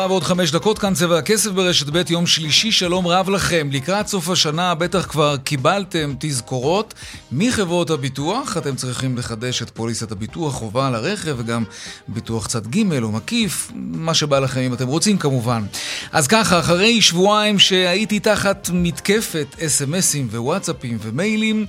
[0.00, 3.68] ארבעה ועוד חמש דקות, כאן צבע הכסף ברשת ב' יום שלישי, שלום רב לכם.
[3.72, 6.94] לקראת סוף השנה בטח כבר קיבלתם תזכורות
[7.32, 8.56] מחברות הביטוח.
[8.56, 11.64] אתם צריכים לחדש את פוליסת הביטוח, חובה על הרכב וגם
[12.08, 15.62] ביטוח צד ג' או מקיף, מה שבא לכם אם אתם רוצים כמובן.
[16.12, 21.66] אז ככה, אחרי שבועיים שהייתי תחת מתקפת אס.אם.אסים ווואטסאפים ומיילים,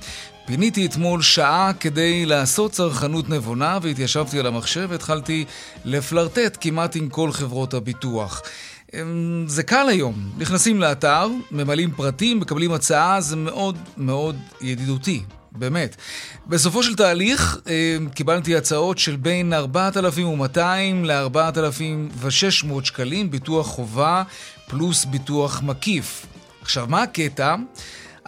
[0.52, 5.44] פיניתי אתמול שעה כדי לעשות צרכנות נבונה והתיישבתי על המחשב והתחלתי
[5.84, 8.42] לפלרטט כמעט עם כל חברות הביטוח.
[8.94, 15.96] אמ, זה קל היום, נכנסים לאתר, ממלאים פרטים, מקבלים הצעה, זה מאוד מאוד ידידותי, באמת.
[16.46, 24.22] בסופו של תהליך אמ, קיבלתי הצעות של בין 4,200 ל-4,600 שקלים, ביטוח חובה
[24.68, 26.26] פלוס ביטוח מקיף.
[26.62, 27.56] עכשיו, מה הקטע?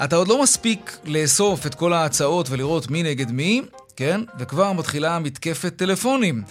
[0.04, 3.62] אתה עוד לא מספיק לאסוף את כל ההצעות ולראות מי נגד מי,
[3.96, 4.20] כן?
[4.38, 6.42] וכבר מתחילה מתקפת טלפונים.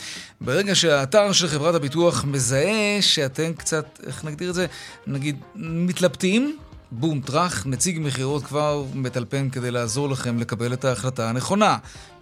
[0.42, 4.66] ברגע שהאתר של חברת הביטוח מזהה שאתם קצת, איך נגדיר את זה?
[5.08, 6.58] נגיד, מתלבטים,
[6.92, 11.78] בום, טראח, נציג מכירות כבר מטלפן כדי לעזור לכם לקבל את ההחלטה הנכונה.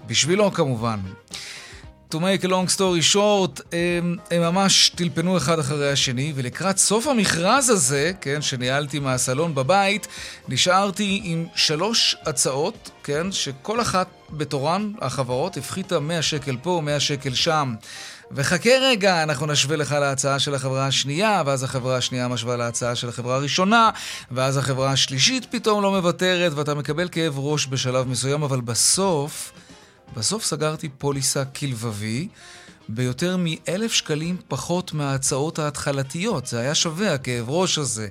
[0.07, 0.99] בשבילו כמובן.
[2.11, 7.07] To make a long story short, הם, הם ממש טלפנו אחד אחרי השני, ולקראת סוף
[7.07, 10.07] המכרז הזה, כן, שניהלתי מהסלון בבית,
[10.47, 17.33] נשארתי עם שלוש הצעות, כן, שכל אחת בתורן, החברות, הפחיתה 100 שקל פה, 100 שקל
[17.33, 17.75] שם.
[18.31, 23.09] וחכה רגע, אנחנו נשווה לך להצעה של החברה השנייה, ואז החברה השנייה משווה להצעה של
[23.09, 23.89] החברה הראשונה,
[24.31, 29.51] ואז החברה השלישית פתאום לא מוותרת, ואתה מקבל כאב ראש בשלב מסוים, אבל בסוף...
[30.15, 32.27] בסוף סגרתי פוליסה כלבבי
[32.89, 36.47] ביותר מאלף שקלים פחות מההצעות ההתחלתיות.
[36.47, 38.07] זה היה שווה, הכאב ראש הזה.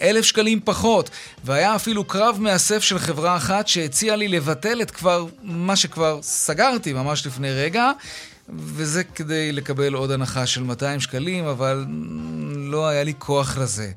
[0.00, 1.10] אלף שקלים פחות.
[1.44, 6.92] והיה אפילו קרב מאסף של חברה אחת שהציעה לי לבטל את כבר, מה שכבר סגרתי
[6.92, 7.90] ממש לפני רגע.
[8.48, 11.86] וזה כדי לקבל עוד הנחה של 200 שקלים, אבל
[12.56, 13.90] לא היה לי כוח לזה.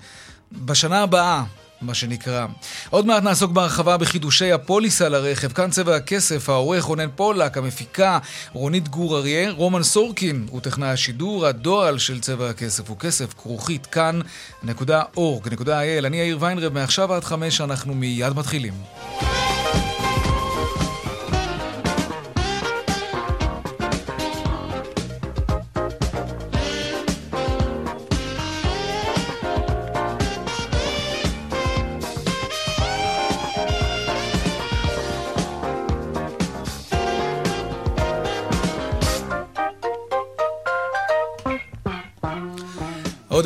[0.51, 1.43] בשנה הבאה,
[1.81, 2.45] מה שנקרא.
[2.89, 5.51] עוד מעט נעסוק בהרחבה בחידושי הפוליסה לרכב.
[5.51, 8.19] כאן צבע הכסף, העורך רונן פולק, המפיקה
[8.53, 13.85] רונית גור אריה, רומן סורקין הוא טכנאי השידור, הדועל של צבע הכסף הוא כסף, כרוכית
[13.85, 16.05] כאן.org.il.
[16.05, 18.73] אני יאיר ויינרב, מעכשיו עד חמש אנחנו מיד מתחילים.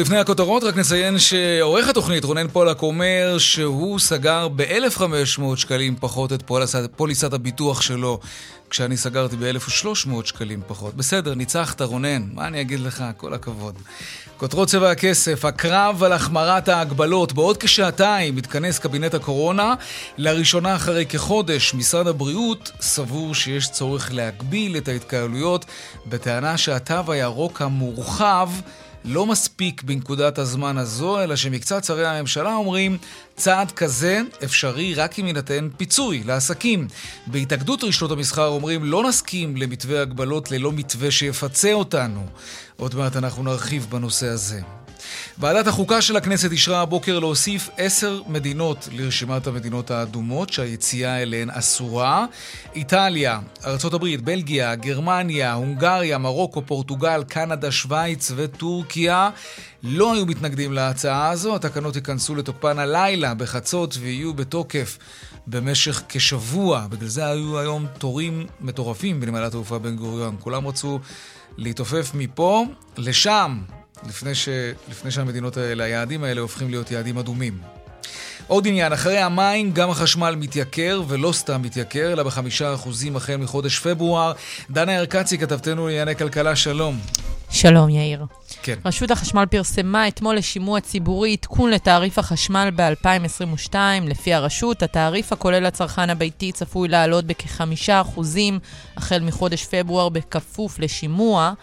[0.02, 6.44] לפני הכותרות, רק נציין שעורך התוכנית, רונן פולק, אומר שהוא סגר ב-1,500 שקלים פחות את
[6.96, 8.20] פוליסת, הביטוח שלו,
[8.70, 10.96] כשאני סגרתי ב-1,300 שקלים פחות.
[10.96, 13.04] בסדר, ניצחת, רונן, מה אני אגיד לך?
[13.18, 13.76] כל הכבוד.
[14.38, 17.34] כותרות צבע הכסף, הקרב על החמרת ההגבלות.
[17.34, 19.74] בעוד כשעתיים מתכנס קבינט הקורונה.
[20.18, 25.66] לראשונה אחרי כחודש, משרד הבריאות סבור שיש צורך להגביל את ההתקהלויות,
[26.06, 28.50] בטענה שהתו הירוק המורחב
[29.06, 32.98] לא מספיק בנקודת הזמן הזו, אלא שמקצת שרי הממשלה אומרים,
[33.36, 36.88] צעד כזה אפשרי רק אם יינתן פיצוי לעסקים.
[37.28, 42.26] בהתאגדות רשתות המסחר אומרים, לא נסכים למתווה הגבלות ללא מתווה שיפצה אותנו.
[42.78, 44.62] עוד מעט אנחנו נרחיב בנושא הזה.
[45.38, 52.26] ועדת החוקה של הכנסת אישרה הבוקר להוסיף עשר מדינות לרשימת המדינות האדומות שהיציאה אליהן אסורה.
[52.76, 59.30] איטליה, ארה"ב, בלגיה, גרמניה, הונגריה, מרוקו, פורטוגל, קנדה, שווייץ וטורקיה
[59.84, 61.56] לא היו מתנגדים להצעה הזו.
[61.56, 64.98] התקנות ייכנסו לתוקפן הלילה בחצות ויהיו בתוקף
[65.48, 66.88] במשך כשבוע.
[66.90, 70.36] בגלל זה היו היום תורים מטורפים בנמלת התעופה בן גוריון.
[70.40, 71.00] כולם רצו
[71.58, 72.66] להתעופף מפה
[72.98, 73.62] לשם.
[74.10, 74.50] לפני, ש...
[74.90, 77.58] לפני שהמדינות האלה, היעדים האלה הופכים להיות יעדים אדומים.
[78.48, 83.80] עוד עניין, אחרי המים גם החשמל מתייקר, ולא סתם מתייקר, אלא בחמישה אחוזים החל מחודש
[83.80, 84.34] פברואר.
[84.70, 87.00] דנה ירקצי, כתבתנו לענייני כלכלה, שלום.
[87.52, 88.26] שלום, יאיר.
[88.64, 88.76] כן.
[88.86, 93.76] רשות החשמל פרסמה אתמול לשימוע ציבורי עדכון לתעריף החשמל ב-2022.
[94.08, 98.60] לפי הרשות, התעריף הכולל לצרכן הביתי צפוי לעלות בכחמישה אחוזים
[98.98, 101.54] החל מחודש פברואר בכפוף לשימוע.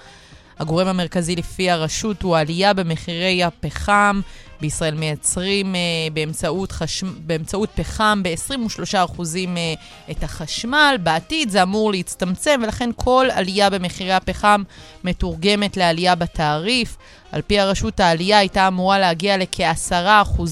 [0.59, 4.21] הגורם המרכזי לפי הרשות הוא עלייה במחירי הפחם.
[4.61, 5.81] בישראל מייצרים אה,
[6.13, 7.05] באמצעות, חש...
[7.05, 9.75] באמצעות פחם ב-23% אה,
[10.11, 10.97] את החשמל.
[11.03, 14.63] בעתיד זה אמור להצטמצם, ולכן כל עלייה במחירי הפחם
[15.05, 16.97] מתורגמת לעלייה בתעריף.
[17.33, 20.43] על פי הרשות העלייה הייתה אמורה להגיע לכ-10%,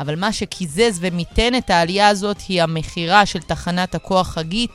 [0.00, 4.70] אבל מה שקיזז ומיתן את העלייה הזאת היא המכירה של תחנת הכוח חגית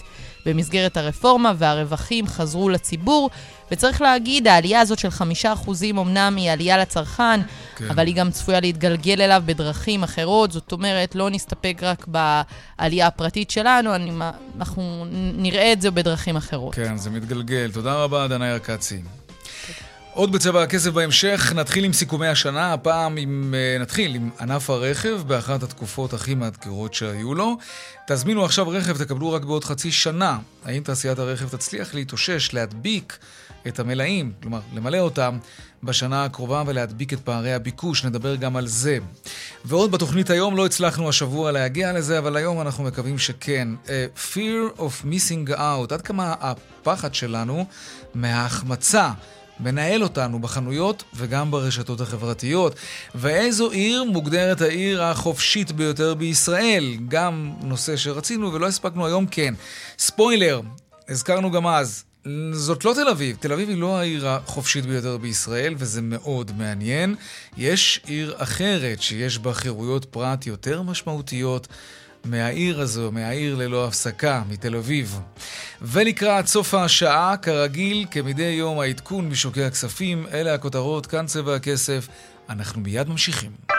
[0.45, 3.29] במסגרת הרפורמה, והרווחים חזרו לציבור.
[3.71, 7.41] וצריך להגיד, העלייה הזאת של חמישה אחוזים אמנם היא עלייה לצרכן,
[7.75, 7.85] כן.
[7.89, 10.51] אבל היא גם צפויה להתגלגל אליו בדרכים אחרות.
[10.51, 14.11] זאת אומרת, לא נסתפק רק בעלייה הפרטית שלנו, אני,
[14.57, 15.05] אנחנו
[15.35, 16.75] נראה את זה בדרכים אחרות.
[16.75, 17.71] כן, זה מתגלגל.
[17.73, 19.01] תודה רבה, דנאי ארקצי.
[20.15, 25.21] עוד בצבע הכסף בהמשך, נתחיל עם סיכומי השנה, הפעם עם, אה, נתחיל עם ענף הרכב
[25.27, 27.57] באחת התקופות הכי מאתגרות שהיו לו.
[28.07, 30.39] תזמינו עכשיו רכב, תקבלו רק בעוד חצי שנה.
[30.65, 33.17] האם תעשיית הרכב תצליח להתאושש, להדביק
[33.67, 35.37] את המלאים, כלומר למלא אותם,
[35.83, 38.97] בשנה הקרובה ולהדביק את פערי הביקוש, נדבר גם על זה.
[39.65, 43.67] ועוד בתוכנית היום לא הצלחנו השבוע להגיע לזה, אבל היום אנחנו מקווים שכן.
[43.85, 43.89] Uh,
[44.33, 47.65] fear of missing out, עד כמה הפחד שלנו
[48.15, 49.11] מההחמצה.
[49.59, 52.75] מנהל אותנו בחנויות וגם ברשתות החברתיות.
[53.15, 56.97] ואיזו עיר מוגדרת העיר החופשית ביותר בישראל?
[57.07, 59.53] גם נושא שרצינו ולא הספקנו היום, כן.
[59.99, 60.61] ספוילר,
[61.09, 62.03] הזכרנו גם אז,
[62.51, 63.37] זאת לא תל אביב.
[63.39, 67.15] תל אביב היא לא העיר החופשית ביותר בישראל, וזה מאוד מעניין.
[67.57, 71.67] יש עיר אחרת שיש בה חירויות פרט יותר משמעותיות.
[72.25, 75.19] מהעיר הזו, מהעיר ללא הפסקה, מתל אביב.
[75.81, 82.07] ולקראת סוף השעה, כרגיל, כמדי יום העדכון משוקי הכספים, אלה הכותרות, כאן צבע הכסף.
[82.49, 83.72] אנחנו מיד ממשיכים.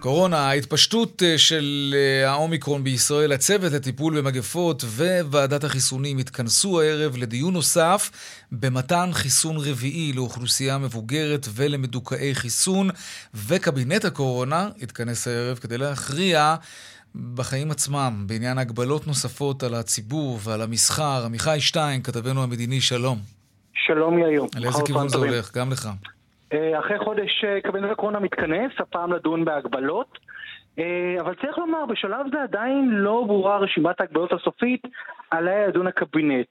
[0.00, 7.52] קורונה, ההתפשטות אה, של אה, האומיקרון בישראל, הצוות לטיפול במגפות וועדת החיסונים התכנסו הערב לדיון
[7.54, 8.10] נוסף
[8.52, 12.88] במתן חיסון רביעי לאוכלוסייה מבוגרת ולמדוכאי חיסון,
[13.34, 16.54] וקבינט הקורונה התכנס הערב כדי להכריע
[17.34, 21.22] בחיים עצמם, בעניין הגבלות נוספות על הציבור ועל המסחר.
[21.24, 23.18] עמיחי שטיין, כתבנו המדיני, שלום.
[23.74, 24.42] שלום יאיר.
[24.56, 25.56] על איזה כיוון זה הולך?
[25.56, 25.88] גם לך.
[26.52, 30.18] אה, אחרי חודש אה, קבינט הקורונה מתכנס, הפעם לדון בהגבלות.
[30.78, 34.82] אה, אבל צריך לומר, בשלב זה עדיין לא ברורה רשימת ההגבלות הסופית
[35.30, 36.46] עליה ידון הקבינט.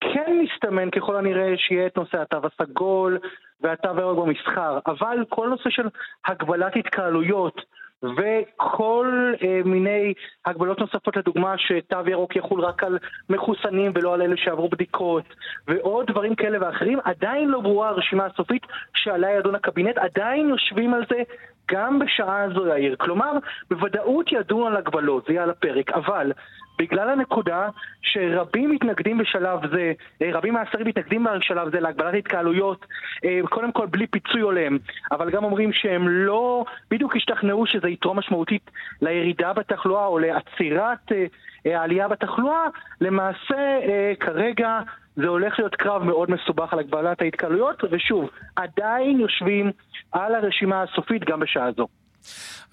[0.00, 3.18] כן מסתמן ככל הנראה שיהיה את נושא התו הסגול
[3.60, 5.88] והתו הירוק במסחר, אבל כל נושא של
[6.26, 7.60] הגבלת התקהלויות
[8.02, 10.14] וכל אה, מיני
[10.46, 12.98] הגבלות נוספות, לדוגמה שתו ירוק יחול רק על
[13.30, 15.24] מחוסנים ולא על אלה שעברו בדיקות,
[15.68, 21.04] ועוד דברים כאלה ואחרים, עדיין לא ברורה הרשימה הסופית שעליה ידון הקבינט, עדיין יושבים על
[21.10, 21.22] זה
[21.70, 22.96] גם בשעה הזו, יאיר.
[22.98, 23.32] כלומר,
[23.70, 26.32] בוודאות ידעו על הגבלות, זה יהיה על הפרק, אבל
[26.78, 27.68] בגלל הנקודה
[28.02, 29.92] שרבים מתנגדים בשלב זה,
[30.22, 32.86] אה, רבים מהשרים מתנגדים בשלב זה להגבלת התקהלויות,
[33.24, 34.78] אה, קודם כל בלי פיצוי הולם,
[35.12, 38.70] אבל גם אומרים שהם לא בדיוק השתכנעו שזה יתרום משמעותית
[39.02, 42.66] לירידה בתחלואה או לעצירת אה, העלייה בתחלואה,
[43.00, 43.78] למעשה
[44.20, 44.80] כרגע
[45.16, 49.70] זה הולך להיות קרב מאוד מסובך על הגבלת ההתקהלויות, ושוב, עדיין יושבים
[50.12, 51.86] על הרשימה הסופית גם בשעה זו.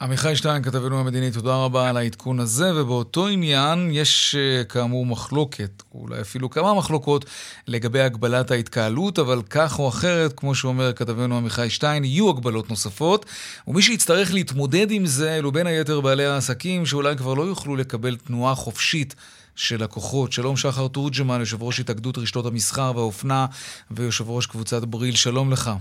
[0.02, 5.84] עמיחי שטיין, כתבנו המדיני, תודה רבה על העדכון הזה, ובאותו עניין יש אה, כאמור מחלוקת,
[5.94, 7.26] אולי אפילו כמה מחלוקות,
[7.68, 13.26] לגבי הגבלת ההתקהלות, אבל כך או אחרת, כמו שאומר כתבנו עמיחי שטיין, יהיו הגבלות נוספות,
[13.68, 18.16] ומי שיצטרך להתמודד עם זה אלו בין היתר בעלי העסקים, שאולי כבר לא יוכלו לקבל
[18.16, 19.16] תנועה חופשית.
[19.56, 20.34] של לקוחות.
[20.34, 23.46] שלום שחר תורג'מן, יושב ראש התאגדות רשתות המסחר והאופנה
[23.92, 25.72] ויושב ראש קבוצת בריל, שלום לך.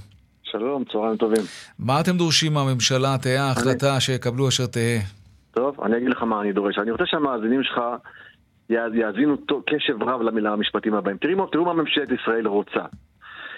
[0.50, 1.42] שלום, צהריים טובים.
[1.78, 3.18] מה אתם דורשים מהממשלה?
[3.22, 4.00] תהא ההחלטה אני...
[4.00, 4.98] שיקבלו אשר תהא.
[5.50, 6.78] טוב, אני אגיד לך מה אני דורש.
[6.78, 7.80] אני רוצה שהמאזינים שלך
[8.70, 9.36] יאזינו
[9.66, 11.16] קשב רב למילה המשפטים הבאים.
[11.16, 12.84] תראו, תראו מה ממשלת ישראל רוצה.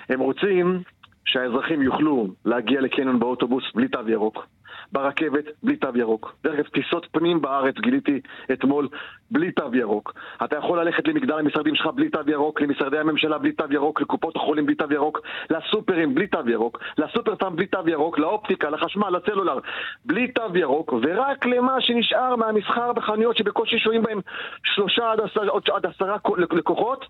[0.08, 0.82] הם רוצים
[1.24, 4.46] שהאזרחים יוכלו להגיע לקניון באוטובוס בלי תו ירוק.
[4.92, 6.34] ברכבת בלי תו ירוק.
[6.44, 8.20] דרך אגב, טיסות פנים בארץ גיליתי
[8.52, 8.88] אתמול
[9.30, 10.14] בלי תו ירוק.
[10.44, 14.36] אתה יכול ללכת למגדל המשרדים שלך בלי תו ירוק, למשרדי הממשלה בלי תו ירוק, לקופות
[14.36, 15.20] החולים בלי תו ירוק,
[15.50, 19.58] לסופרים בלי תו ירוק, לסופר סתם בלי תו ירוק, לאופטיקה, לחשמל, לסלולר,
[20.04, 24.20] בלי תו ירוק, ורק למה שנשאר מהמסחר בחנויות שבקושי שוהים בהם
[24.64, 25.44] שלושה עד עשרה,
[25.74, 26.16] עד עשרה
[26.52, 27.06] לקוחות,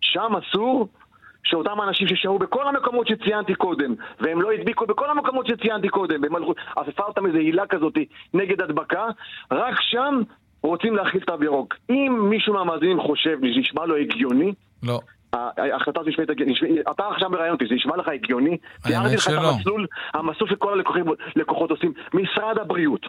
[0.00, 0.88] שם אסור
[1.44, 6.36] שאותם אנשים ששהו בכל המקומות שציינתי קודם, והם לא הדביקו בכל המקומות שציינתי קודם, והם
[6.36, 7.98] הלכו, עפפה אותם איזו הילה כזאת
[8.34, 9.06] נגד הדבקה,
[9.50, 10.20] רק שם
[10.62, 11.74] רוצים להכריז תו ירוק.
[11.90, 14.52] אם מישהו מהמאזינים חושב, נשמע לו הגיוני,
[14.82, 15.00] לא.
[15.32, 16.58] ההחלטה הזו נשמעת הגיונית,
[16.90, 18.56] אתה עכשיו מראיין אותי, זה נשמע לך הגיוני?
[18.82, 20.80] תיארתי לך את המסלול, המסלול שכל
[21.36, 21.92] הלקוחות עושים.
[22.14, 23.06] משרד הבריאות,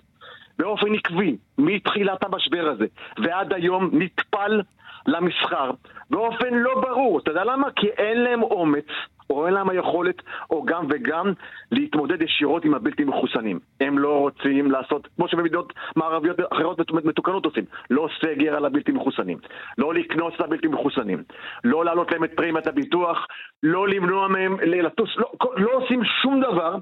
[0.60, 2.86] באופן עקבי, מתחילת המשבר הזה,
[3.24, 4.62] ועד היום נטפל
[5.10, 5.72] למסחר
[6.10, 7.20] באופן לא ברור.
[7.20, 7.72] אתה יודע למה?
[7.72, 8.86] כי אין להם אומץ
[9.30, 10.16] או אין להם היכולת,
[10.50, 11.34] או גם וגם,
[11.72, 13.60] להתמודד ישירות עם הבלתי מחוסנים.
[13.82, 19.38] הם לא רוצים לעשות, כמו שבמדינות מערביות אחרות מתוקנות עושים, לא סגר על הבלתי מחוסנים,
[19.78, 21.24] לא לקנוס את הבלתי מחוסנים,
[21.64, 23.28] לא להעלות להם את פרימיית הביטוח,
[23.64, 26.76] לא למנוע מהם לטוס, לא, לא עושים שום דבר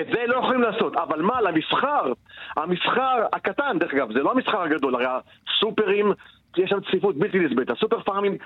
[0.00, 2.12] את זה לא יכולים לעשות, אבל מה, למסחר,
[2.56, 6.12] המסחר הקטן, דרך אגב, זה לא המסחר הגדול, הרי הסופרים,
[6.58, 8.36] יש שם צפיפות בלתי נסבלת, הסופר פארמים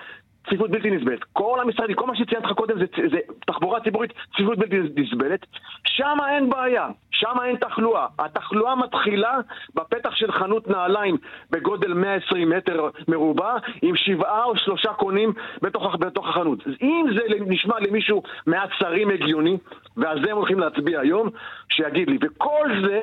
[0.46, 1.24] צפיפות בלתי נסבלת.
[1.32, 5.46] כל המשרדים, כל מה שציינתי לך קודם זה, זה תחבורה ציבורית, צפיפות בלתי נסבלת.
[5.86, 8.06] שם אין בעיה, שם אין תחלואה.
[8.18, 9.38] התחלואה מתחילה
[9.74, 11.16] בפתח של חנות נעליים
[11.50, 15.32] בגודל 120 מטר מרובע, עם שבעה או שלושה קונים
[15.62, 16.58] בתוך, בתוך החנות.
[16.82, 19.56] אם זה נשמע למישהו מעט שרים הגיוני,
[19.96, 21.28] ועל זה הם הולכים להצביע היום,
[21.68, 22.18] שיגיד לי.
[22.20, 23.00] וכל זה,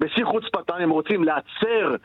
[0.00, 1.96] בשיא חוצפתם, הם רוצים לעצר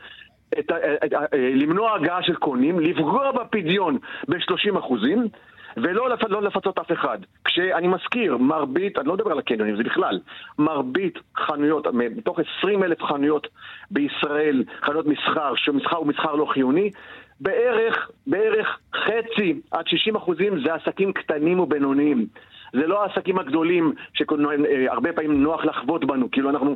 [0.59, 5.27] את, את, את, למנוע הגעה של קונים, לפגוע בפדיון ב-30 אחוזים
[5.77, 7.17] ולא לפ, לא לפצות אף אחד.
[7.45, 10.19] כשאני מזכיר, מרבית, אני לא מדבר על הקניונים, זה בכלל,
[10.59, 13.47] מרבית חנויות, מתוך 20 אלף חנויות
[13.91, 16.91] בישראל, חנויות מסחר, שמסחר הוא מסחר לא חיוני,
[17.39, 22.27] בערך, בערך חצי עד 60 אחוזים זה עסקים קטנים ובינוניים.
[22.73, 26.75] זה לא העסקים הגדולים שהרבה פעמים נוח לחבוט בנו, כאילו אנחנו אה,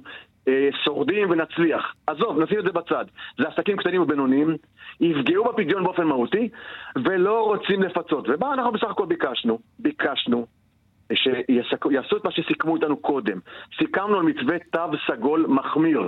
[0.86, 1.94] שורדים ונצליח.
[2.08, 3.06] עזוב, נשים את זה בצד.
[3.38, 4.58] זה עסקים קטנים ובינוניים,
[5.00, 6.50] יפגעו בפדיון באופן מהותי,
[6.96, 8.26] ולא רוצים לפצות.
[8.30, 9.60] ומה אנחנו בסך הכל ביקשנו?
[9.80, 10.46] ביקשנו
[11.14, 13.40] שיעשו את מה שסיכמו איתנו קודם.
[13.78, 16.08] סיכמנו על מתווה תו סגול מחמיר.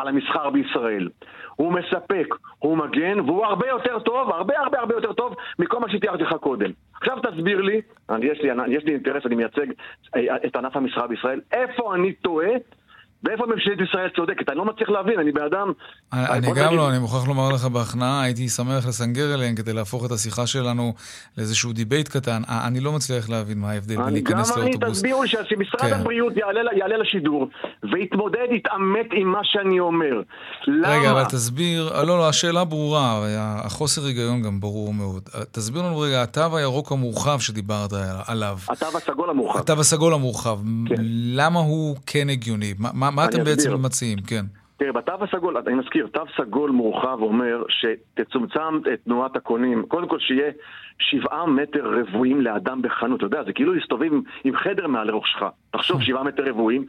[0.00, 1.08] על המסחר בישראל.
[1.56, 5.90] הוא מספק, הוא מגן, והוא הרבה יותר טוב, הרבה הרבה הרבה יותר טוב מכל מה
[5.90, 6.70] שתיארתי לך קודם.
[6.94, 9.66] עכשיו תסביר לי, אני, יש, לי, יש לי אינטרס, אני מייצג
[10.16, 12.50] אה, את ענף המסחר בישראל, איפה אני טועה
[13.24, 14.48] ואיפה ממשלת ישראל צודקת?
[14.48, 15.72] אני לא מצליח להבין, אני באדם...
[16.12, 20.10] אני גם לא, אני מוכרח לומר לך בהכנעה, הייתי שמח לסנגר אליהם כדי להפוך את
[20.10, 20.94] השיחה שלנו
[21.38, 22.42] לאיזשהו debate קטן.
[22.48, 24.76] אני לא מצליח להבין מה ההבדל בין להיכנס לאוטובוס.
[24.76, 25.92] גם אני, תסבירו לי שמשרד כן.
[25.92, 26.32] הבריאות
[26.76, 27.48] יעלה לשידור
[27.92, 30.22] ויתמודד, יתעמת עם מה שאני אומר.
[30.66, 30.88] למה?
[30.88, 33.20] רגע, אבל תסביר, לא, לא, השאלה ברורה,
[33.64, 35.22] החוסר היגיון גם ברור מאוד.
[35.52, 37.90] תסביר לנו רגע, התו הירוק המורחב שדיברת
[38.26, 38.58] עליו.
[38.68, 39.58] התו הסגול המורחב.
[39.58, 40.58] התו הסגול המורחב,
[40.88, 40.94] כן.
[41.34, 42.74] למה הוא כן הגיוני?
[42.78, 44.18] מה מה, אתם בעצם מציעים?
[44.26, 44.44] כן.
[44.80, 50.18] תראה, בתו הסגול, אני מזכיר, תו סגול מורחב אומר שתצומצם את תנועת הקונים, קודם כל
[50.18, 50.50] שיהיה
[50.98, 55.42] שבעה מטר רבועים לאדם בחנות, אתה יודע, זה כאילו להסתובב עם, עם חדר מעל ראשך,
[55.70, 56.04] תחשוב כן.
[56.04, 56.86] שבעה מטר רבועים,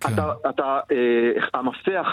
[0.00, 0.14] כן.
[0.14, 2.06] אתה, אתה, אה, המפתח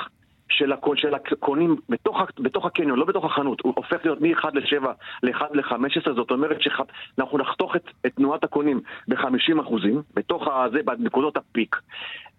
[0.49, 4.85] של, הקון, של הקונים בתוך, בתוך הקניון, לא בתוך החנות, הוא הופך להיות מ-1 ל-7
[5.23, 11.37] ל-1 ל-15, זאת אומרת שאנחנו נחתוך את, את תנועת הקונים ב-50 אחוזים, בתוך הזה, בנקודות
[11.37, 11.75] הפיק.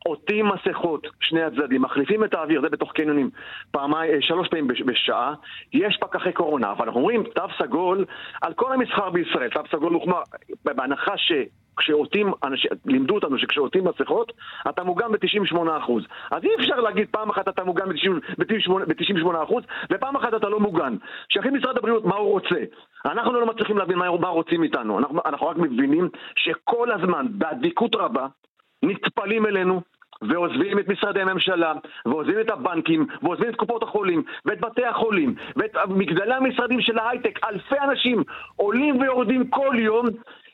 [0.07, 3.31] עוטים מסכות, שני הצדדים, מחליפים את האוויר, זה בתוך קניונים,
[3.71, 5.35] פעמיים, אה, שלוש פעמים בשעה,
[5.73, 8.05] יש פקחי קורונה, אבל אנחנו אומרים תו סגול
[8.43, 10.21] על כל המסחר בישראל, תו סגול מוחמר,
[10.65, 11.33] בהנחה ש...
[11.77, 12.33] כשעוטים,
[12.87, 14.33] לימדו אותנו שכשעוטים מסכות,
[14.69, 15.93] אתה מוגן ב-98%.
[16.31, 17.89] אז אי אפשר להגיד פעם אחת אתה מוגן
[18.39, 19.55] ב-98%,
[19.93, 20.97] ופעם אחת אתה לא מוגן.
[21.29, 22.57] שיכין משרד הבריאות מה הוא רוצה.
[23.05, 24.99] אנחנו לא מצליחים להבין מה, מה רוצים איתנו.
[24.99, 28.27] אנחנו, אנחנו רק מבינים שכל הזמן, באדיקות רבה,
[28.83, 29.81] נטפלים אלינו,
[30.29, 31.73] ועוזבים את משרדי הממשלה,
[32.07, 37.39] ועוזבים את הבנקים, ועוזבים את קופות החולים, ואת בתי החולים, ואת מגדלי המשרדים של ההייטק,
[37.45, 38.23] אלפי אנשים
[38.57, 40.07] עולים ויורדים כל יום,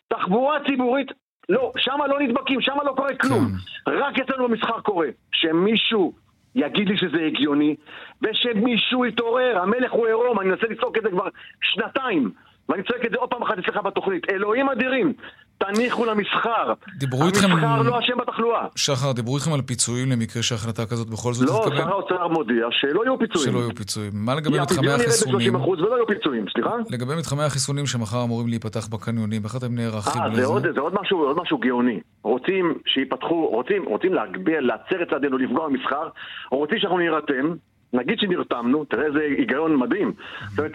[0.09, 1.13] תחבורה ציבורית,
[1.49, 3.45] לא, שמה לא נדבקים, שמה לא קורה כלום.
[3.85, 3.93] כן.
[3.93, 5.09] רק אצלנו במסחר קורה.
[5.33, 6.13] שמישהו
[6.55, 7.77] יגיד לי שזה הגיוני,
[8.23, 11.29] ושמישהו יתעורר, המלך הוא עירום, אני מנסה לצעוק את זה כבר
[11.63, 12.31] שנתיים,
[12.69, 14.31] ואני צועק את זה עוד פעם אחת אצלך בתוכנית.
[14.31, 15.13] אלוהים אדירים,
[15.59, 16.73] תניחו למסחר.
[16.99, 17.51] דיברו איתכם...
[17.51, 18.67] המסחר לא אשם בתחלואה.
[18.77, 21.77] שחר, דיברו איתכם על פיצויים למקרה שהחלטה כזאת בכל זאת תתקבל?
[21.77, 23.53] לא, שר האוצר מודיע שלא יהיו פיצויים.
[23.53, 24.11] שלא יהיו פיצויים.
[24.15, 25.53] מה לגבי מתחמי החיסונים?
[25.53, 26.71] ב-30% ולא יהיו פיצויים, סליחה?
[26.91, 30.47] לגבי מתחמי החיסונים שמחר אמורים להיפתח בקניונים, איך אתם נערכים לזה?
[30.47, 32.01] זה זה עוד משהו, עוד משהו גאוני.
[32.23, 36.09] רוצים שייפתחו, רוצים, רוצים להגביה, להצר את צעדינו, לפגוע במסחר,
[36.51, 37.55] רוצים שאנחנו נירתם,
[37.93, 40.13] נגיד שנרתמנו, תראה איזה היגיון מדהים.
[40.49, 40.73] זאת אומרת,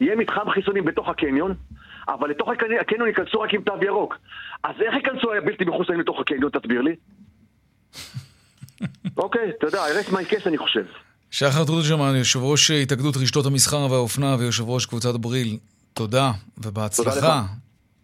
[0.00, 1.54] יהיה מתחם חיסונים בתוך הקניון,
[2.08, 2.48] אבל לתוך
[2.80, 4.16] הקניון ייכנסו רק עם תו ירוק.
[4.64, 6.96] אז איך ייכנסו הבלתי מחוסנים לתוך הקניון, תסביר לי?
[9.16, 10.84] אוקיי, אתה יודע, הרס מי כס אני חושב.
[11.30, 15.58] שחר תורג'מן, יושב ראש התאגדות רשתות המסחר והאופנה ויושב ראש קבוצת בריל,
[15.94, 17.42] תודה ובהצלחה.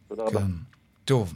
[0.09, 0.40] תודה רבה.
[0.40, 0.47] כן.
[1.04, 1.35] טוב.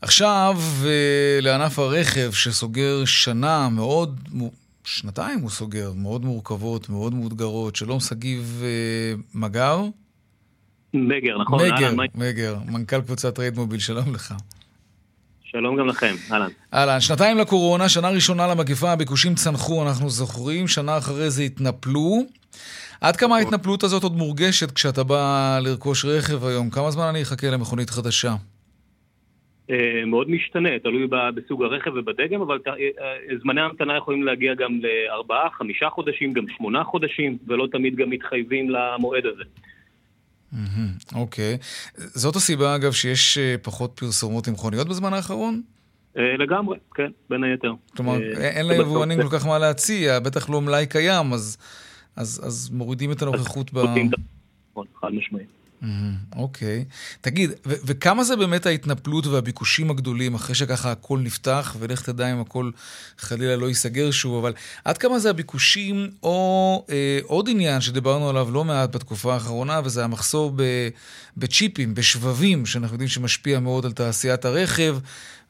[0.00, 4.20] עכשיו אה, לענף הרכב שסוגר שנה מאוד,
[4.84, 7.76] שנתיים הוא סוגר, מאוד מורכבות, מאוד מאותגרות.
[7.76, 9.80] שלום שגיב אה, מגר.
[10.94, 11.60] מגר, נכון.
[11.66, 14.34] מגר, מגר, מנכ"ל קבוצת ריידמוביל, שלום לך.
[15.42, 16.48] שלום גם לכם, אהלן.
[16.74, 22.22] אהלן, שנתיים לקורונה, שנה ראשונה למגפה, הביקושים צנחו, אנחנו זוכרים, שנה אחרי זה התנפלו.
[23.00, 26.70] עד כמה ההתנפלות הזאת עוד מורגשת כשאתה בא לרכוש רכב היום?
[26.70, 28.34] כמה זמן אני אחכה למכונית חדשה?
[29.70, 34.80] אה, מאוד משתנה, תלוי בסוג הרכב ובדגם, אבל אה, אה, זמני ההמתנה יכולים להגיע גם
[34.82, 39.44] לארבעה, חמישה חודשים, גם שמונה חודשים, ולא תמיד גם מתחייבים למועד הזה.
[41.14, 41.58] אוקיי.
[41.96, 45.62] זאת הסיבה, אגב, שיש פחות פרסומות עם מכוניות בזמן האחרון?
[46.16, 47.72] לגמרי, כן, בין היתר.
[47.96, 51.32] כלומר, אין ליבואנים כל כך מה להציע, בטח לא מלאי קיים,
[52.16, 53.78] אז מורידים את הנוכחות ב...
[53.78, 55.48] נכון, חד משמעית.
[56.36, 56.84] אוקיי.
[57.20, 62.70] תגיד, וכמה זה באמת ההתנפלות והביקושים הגדולים אחרי שככה הכל נפתח, ולך תדע אם הכל
[63.18, 64.52] חלילה לא ייסגר שוב, אבל
[64.84, 70.04] עד כמה זה הביקושים, או אה, עוד עניין שדיברנו עליו לא מעט בתקופה האחרונה, וזה
[70.04, 70.62] המחסור ב,
[71.36, 74.96] בצ'יפים, בשבבים, שאנחנו יודעים שמשפיע מאוד על תעשיית הרכב,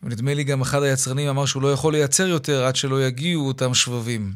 [0.03, 3.75] ונדמה לי גם אחד היצרנים אמר שהוא לא יכול לייצר יותר עד שלא יגיעו אותם
[3.75, 4.31] שבבים.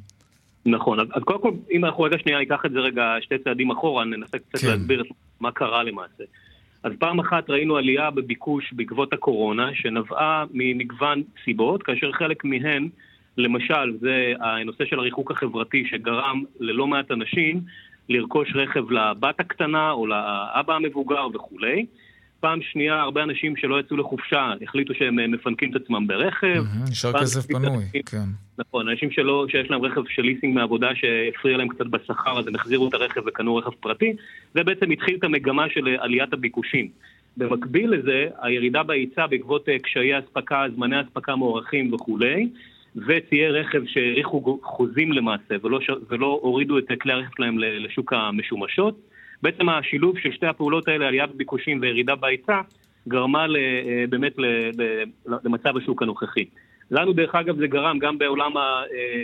[0.67, 4.05] נכון, אז קודם כל, אם אנחנו רגע שנייה ניקח את זה רגע שתי צעדים אחורה,
[4.05, 4.67] ננסה קצת כן.
[4.69, 5.03] להסביר
[5.41, 6.25] מה קרה למעשה.
[6.83, 12.89] אז פעם אחת ראינו עלייה בביקוש בעקבות הקורונה, שנבעה ממגוון סיבות, כאשר חלק מהן,
[13.37, 17.61] למשל, זה הנושא של הריחוק החברתי שגרם ללא מעט אנשים
[18.09, 21.87] לרכוש רכב לבת הקטנה או לאבא המבוגר וכולי.
[22.41, 26.65] פעם שנייה, הרבה אנשים שלא יצאו לחופשה החליטו שהם אה, מפנקים את עצמם ברכב.
[26.91, 28.25] נשאר כסף פנוי, כן.
[28.59, 32.55] נכון, אנשים שלא, שיש להם רכב של ליסינג מעבודה שהפריע להם קצת בשכר, אז הם
[32.55, 34.17] החזירו את הרכב וקנו רכב פרטי.
[34.55, 36.89] זה בעצם התחיל את המגמה של אה, עליית הביקושים.
[37.37, 42.49] במקביל לזה, הירידה בהיצע בעקבות אה, קשיי אספקה, זמני אספקה מוערכים וכולי,
[42.97, 49.08] וציי רכב שהאריכו חוזים למעשה ולא, ולא הורידו את כלי הרכב שלהם לשוק המשומשות.
[49.43, 52.61] בעצם השילוב של שתי הפעולות האלה, עלייה בביקושים וירידה בהיצע,
[53.09, 54.33] גרמה אה, באמת
[55.45, 56.45] למצב השוק הנוכחי.
[56.91, 58.63] לנו דרך אגב זה גרם גם בעולם אה,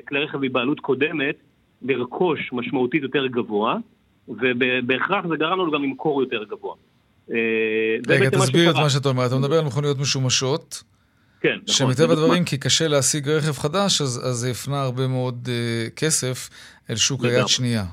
[0.09, 1.37] כלי רכב מבעלות קודמת
[1.83, 3.77] לרכוש משמעותית יותר גבוה,
[4.29, 6.75] ובהכרח זה גרם לנו גם למכור יותר גבוה.
[7.31, 7.37] אה,
[8.09, 9.27] רגע, תסביר את מה שאתה אומר.
[9.27, 10.83] אתה מדבר על מכוניות משומשות.
[11.41, 11.75] כן, נכון.
[11.75, 15.49] שמטבע הדברים, כי קשה להשיג רכב חדש, אז זה הפנה הרבה מאוד
[15.97, 16.51] כסף
[16.91, 17.85] אל שוק היד שנייה.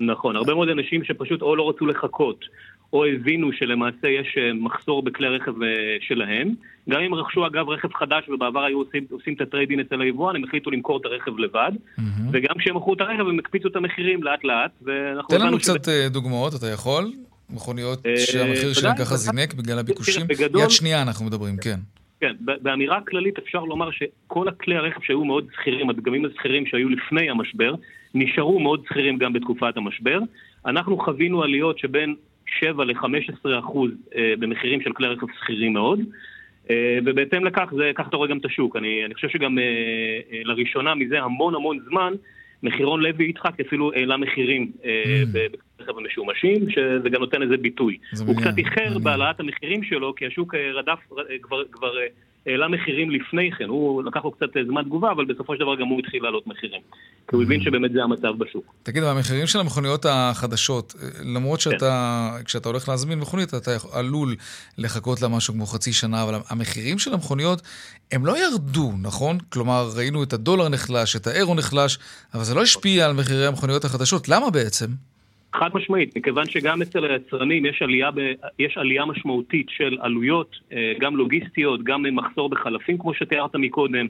[0.00, 2.44] נכון, הרבה מאוד אנשים שפשוט או לא רצו לחכות,
[2.92, 5.68] או הבינו שלמעשה יש אה, מחסור בכלי רכב אה,
[6.00, 6.54] שלהם.
[6.88, 10.44] גם אם רכשו אגב רכב חדש ובעבר היו עושים, עושים את הטריידין אצל היבואן, הם
[10.44, 11.72] החליטו למכור את הרכב לבד.
[11.74, 12.02] Mm-hmm.
[12.32, 14.70] וגם כשהם מכרו את הרכב הם הקפיצו את המחירים לאט לאט.
[15.28, 15.90] תן לנו קצת שב...
[15.90, 17.12] אה, דוגמאות, אתה יכול?
[17.50, 20.26] מכוניות שהמחיר שלהם ככה זינק בגלל הביקושים?
[20.26, 20.62] בגדול...
[20.62, 21.78] יד שנייה אנחנו מדברים, כן.
[22.20, 27.30] כן, באמירה כללית אפשר לומר שכל הכלי הרכב שהיו מאוד שכירים, הדגמים הזכירים שהיו לפני
[27.30, 27.74] המשבר,
[28.14, 30.18] נשארו מאוד שכירים גם בתקופת המשבר.
[30.66, 32.14] אנחנו חווינו עליות שבין
[32.58, 36.00] 7 ל-15 אחוז אה, במחירים של כלי רכב שכירים מאוד.
[36.70, 38.76] אה, ובהתאם לכך, זה, כך אתה רואה גם את השוק.
[38.76, 42.12] אני, אני חושב שגם אה, לראשונה מזה המון המון זמן,
[42.62, 44.86] מחירון לוי יצחק אפילו העלה מחירים mm.
[45.78, 47.98] ברכב המשומשים, שזה גם נותן איזה ביטוי.
[48.26, 50.98] הוא קצת איחר בהעלאת המחירים שלו, כי השוק רדף,
[51.42, 51.92] כבר, כבר
[52.46, 55.86] העלה מחירים לפני כן, הוא לקח לו קצת זמן תגובה, אבל בסופו של דבר גם
[55.86, 56.80] הוא התחיל לעלות מחירים.
[57.28, 57.64] כי הוא הבין mm.
[57.64, 58.74] שבאמת זה המצב בשוק.
[58.82, 62.44] תגיד, המחירים של המכוניות החדשות, למרות שאתה, כן.
[62.44, 64.34] כשאתה הולך להזמין מכונית, אתה עלול
[64.78, 67.62] לחכות לה משהו כמו חצי שנה, אבל המחירים של המכוניות,
[68.12, 69.38] הם לא ירדו, נכון?
[69.52, 71.98] כלומר, ראינו את הדולר נחלש, את האירו נחלש,
[72.34, 74.28] אבל זה לא השפיע על מחירי המכוניות החדשות.
[74.28, 74.86] למה בעצם?
[75.52, 78.20] חד משמעית, מכיוון שגם אצל היצרנים יש עלייה, ב,
[78.58, 84.06] יש עלייה משמעותית של עלויות, אה, גם לוגיסטיות, גם מחסור בחלפים כמו שתיארת מקודם.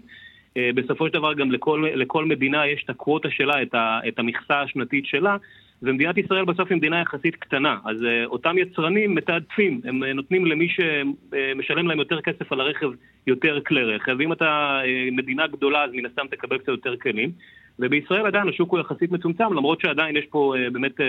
[0.56, 4.18] אה, בסופו של דבר גם לכל, לכל מדינה יש את הקווטה שלה, את, ה, את
[4.18, 5.36] המכסה השנתית שלה,
[5.82, 10.68] ומדינת ישראל בסוף היא מדינה יחסית קטנה, אז uh, אותם יצרנים מתעדפים, הם נותנים למי
[10.68, 12.90] שמשלם להם יותר כסף על הרכב
[13.26, 14.80] יותר כלי רכב, ואם אתה
[15.12, 17.32] מדינה גדולה אז מן הסתם תקבל קצת יותר כלים,
[17.78, 21.02] ובישראל עדיין השוק הוא יחסית מצומצם, למרות שעדיין יש פה uh, באמת uh,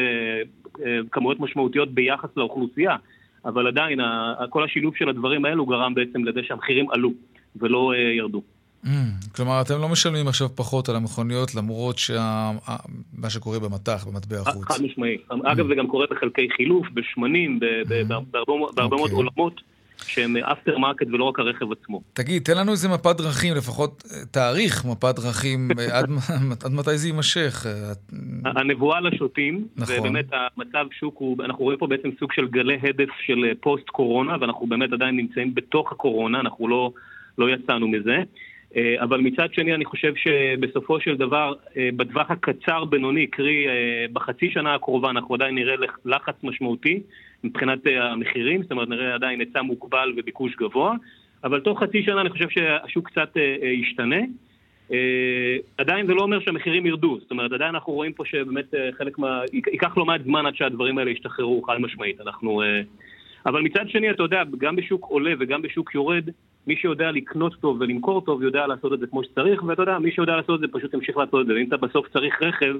[0.76, 0.80] uh,
[1.12, 2.96] כמויות משמעותיות ביחס לאוכלוסייה,
[3.46, 4.00] אבל עדיין
[4.50, 7.12] כל השילוב של הדברים האלו גרם בעצם לזה שהמחירים עלו
[7.56, 8.42] ולא ירדו.
[8.86, 8.88] Mm,
[9.36, 12.52] כלומר, אתם לא משלמים עכשיו פחות על המכוניות, למרות שה...
[13.18, 14.64] מה שקורה במטח, במטבע החוץ.
[14.64, 15.18] חד משמעי.
[15.32, 15.36] Mm.
[15.44, 17.60] אגב, זה גם קורה בחלקי חילוף, בשמנים,
[18.32, 19.16] בהרבה מאוד אוקיי.
[19.16, 19.62] עולמות.
[20.06, 22.02] שהם after market ולא רק הרכב עצמו.
[22.14, 26.10] תגיד, תן לנו איזה מפת דרכים, לפחות אה, תאריך מפת דרכים, אה, עד,
[26.66, 27.66] עד מתי זה יימשך?
[28.46, 29.96] הנבואה לשוטים, נכון.
[30.00, 34.38] ובאמת המצב שוק הוא, אנחנו רואים פה בעצם סוג של גלי הדף של פוסט קורונה,
[34.42, 36.92] ואנחנו באמת עדיין נמצאים בתוך הקורונה, אנחנו לא,
[37.38, 38.24] לא יצאנו מזה.
[38.76, 44.52] אה, אבל מצד שני אני חושב שבסופו של דבר אה, בטווח הקצר-בינוני, קרי אה, בחצי
[44.52, 47.02] שנה הקרובה אנחנו עדיין נראה לחץ משמעותי
[47.44, 50.96] מבחינת המחירים, זאת אומרת נראה עדיין היצע מוגבל וביקוש גבוה,
[51.44, 53.38] אבל תוך חצי שנה אני חושב שהשוק קצת
[53.82, 54.20] ישתנה.
[55.78, 59.42] עדיין זה לא אומר שהמחירים ירדו, זאת אומרת עדיין אנחנו רואים פה שבאמת חלק מה...
[59.54, 62.62] ייקח לא מעט זמן עד שהדברים האלה ישתחררו חד משמעית, אנחנו...
[63.46, 66.30] אבל מצד שני אתה יודע, גם בשוק עולה וגם בשוק יורד
[66.68, 70.12] מי שיודע לקנות טוב ולמכור טוב יודע לעשות את זה כמו שצריך, ואתה יודע, מי
[70.12, 72.76] שיודע לעשות את זה פשוט ימשיך לעשות את זה, ואם אתה בסוף צריך רכב,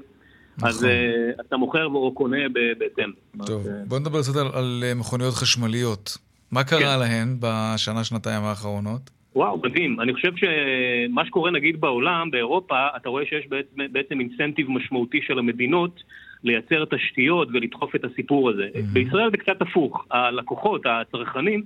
[0.58, 0.68] נכון.
[0.68, 3.10] אז uh, אתה מוכר או קונה בהתאם.
[3.46, 6.18] טוב, אז, בוא נדבר קצת על, על אה, מכוניות חשמליות.
[6.50, 6.98] מה קרה כן.
[7.00, 9.10] להן בשנה-שנתיים האחרונות?
[9.34, 10.00] וואו, מדהים.
[10.00, 15.38] אני חושב שמה שקורה נגיד בעולם, באירופה, אתה רואה שיש בעצם, בעצם אינסנטיב משמעותי של
[15.38, 16.02] המדינות
[16.44, 18.68] לייצר תשתיות ולדחוף את הסיפור הזה.
[18.74, 18.92] Mm-hmm.
[18.92, 20.06] בישראל זה קצת הפוך.
[20.10, 21.64] הלקוחות, הצרכנים,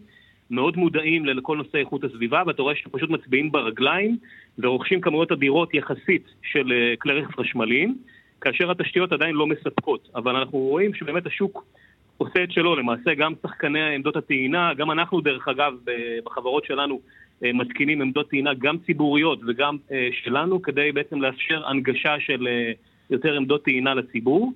[0.51, 4.17] מאוד מודעים לכל נושא איכות הסביבה, ואתה רואה שפשוט מצביעים ברגליים
[4.59, 7.99] ורוכשים כמויות אדירות יחסית של אה, כלי רכב חשמליים,
[8.41, 10.09] כאשר התשתיות עדיין לא מספקות.
[10.15, 11.65] אבל אנחנו רואים שבאמת השוק
[12.19, 15.73] עושה את שלו, למעשה גם שחקני עמדות הטעינה, גם אנחנו דרך אגב
[16.25, 17.01] בחברות שלנו
[17.45, 22.49] אה, מתקינים עמדות טעינה גם ציבוריות וגם אה, שלנו, כדי בעצם לאפשר הנגשה של
[23.11, 24.53] יותר עמדות טעינה לציבור.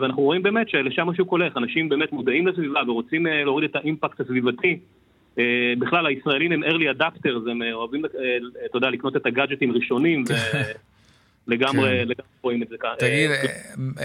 [0.00, 4.78] ואנחנו רואים באמת שלשם השוק הולך, אנשים באמת מודעים לסביבה ורוצים להוריד את האימפקט הסביבתי
[5.38, 8.10] אה, בכלל, הישראלים הם early adapters, הם אה, אוהבים, אה,
[8.66, 10.24] אתה יודע, לקנות את הגאדג'טים ראשונים,
[11.48, 12.22] ולגמרי כן.
[12.42, 12.90] רואים את זה כאן.
[12.98, 13.30] תגיד,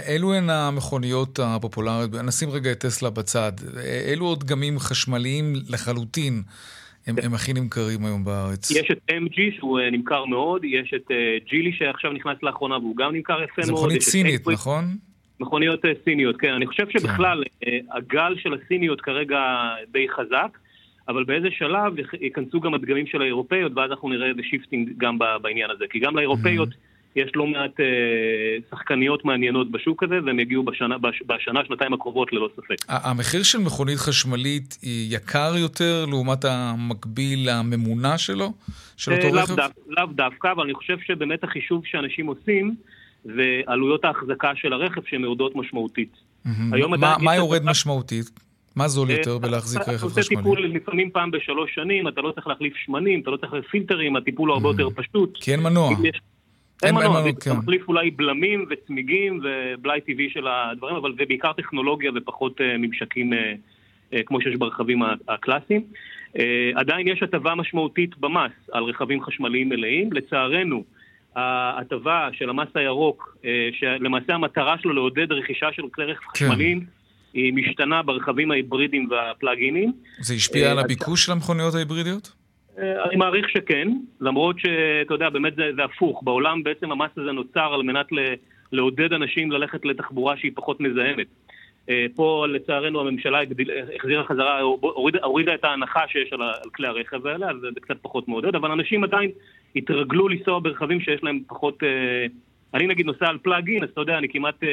[0.08, 3.51] אלו הן המכוניות הפופולריות, נשים רגע את טסלה בצד,
[4.08, 6.41] אלו עוד דגמים חשמליים לחלוטין.
[7.08, 8.71] הם, הם הכי נמכרים היום בארץ.
[8.71, 11.12] יש את MG שהוא נמכר מאוד, יש את
[11.49, 13.65] ג'ילי שעכשיו נכנס לאחרונה והוא גם נמכר יפה מאוד.
[13.65, 14.86] זו מכונית סינית, נכון?
[15.39, 16.53] מכוניות סיניות, כן.
[16.53, 17.69] אני חושב שבכלל כן.
[17.91, 19.39] הגל של הסיניות כרגע
[19.91, 20.58] די חזק.
[21.08, 25.69] אבל באיזה שלב ייכנסו גם הדגמים של האירופאיות, ואז אנחנו נראה איזה shifting גם בעניין
[25.69, 25.86] הזה.
[25.89, 26.92] כי גם לאירופאיות mm-hmm.
[27.15, 27.86] יש לא מעט אה,
[28.69, 32.76] שחקניות מעניינות בשוק הזה, והם יגיעו בשנה, בש, בשנה, שנתיים הקרובות ללא ספק.
[32.88, 38.54] המחיר של מכונית חשמלית יקר יותר לעומת המקביל הממונע שלו,
[38.97, 39.56] של אותו אה, רכב?
[39.88, 42.76] לאו דו, דווקא, אבל אני חושב שבאמת החישוב שאנשים עושים,
[43.26, 46.17] ועלויות ההחזקה של הרכב שהן יורדות משמעותית.
[46.45, 48.30] מה, מה יורד משמעותית?
[48.76, 50.12] מה זול אה, יותר בלהחזיק רכב חשמלי?
[50.12, 53.54] אתה עושה טיפול לפעמים פעם בשלוש שנים, אתה לא צריך להחליף שמנים, אתה לא צריך
[53.54, 55.38] להחליף פילטרים, הטיפול הוא הרבה יותר פשוט.
[55.41, 55.89] כי אין מנוע.
[56.84, 62.12] אין מנוע, אתה מחליף אולי בלמים וצמיגים ובלאי טבעי של הדברים, אבל זה בעיקר טכנולוגיה
[62.15, 63.54] ופחות אה, ממשקים אה,
[64.26, 65.82] כמו שיש ברכבים הקלאסיים.
[66.76, 70.13] עדיין יש הטבה משמעותית במס על רכבים חשמליים מלאים.
[70.13, 70.84] לצערנו,
[71.36, 73.38] ההטבה של המס הירוק,
[73.80, 76.30] שלמעשה המטרה שלו לעודד רכישה של כלי רכב כן.
[76.30, 76.86] חשמליים,
[77.34, 79.93] היא משתנה ברכבים ההיברידיים והפלאגינים.
[80.19, 82.32] זה השפיע על אה, הביקוש של המכוניות ההיברידיות?
[82.80, 83.88] אה, אני מעריך שכן,
[84.22, 86.24] למרות שאתה יודע, באמת זה, זה הפוך.
[86.24, 88.20] בעולם בעצם המס הזה נוצר על מנת ל,
[88.72, 91.28] לעודד אנשים ללכת לתחבורה שהיא פחות מזהמת.
[91.90, 93.40] אה, פה לצערנו הממשלה
[93.96, 97.98] החזירה חזרה, הורידה, הורידה את ההנחה שיש על, על כלי הרכב האלה, אז זה קצת
[98.02, 99.32] פחות מעודד, אבל אנשים עדיין
[99.76, 101.84] התרגלו לנסוע ברכבים שיש להם פחות...
[102.74, 104.70] אני נגיד נוסע על פלאגין, אז אתה יודע, אני כמעט אה,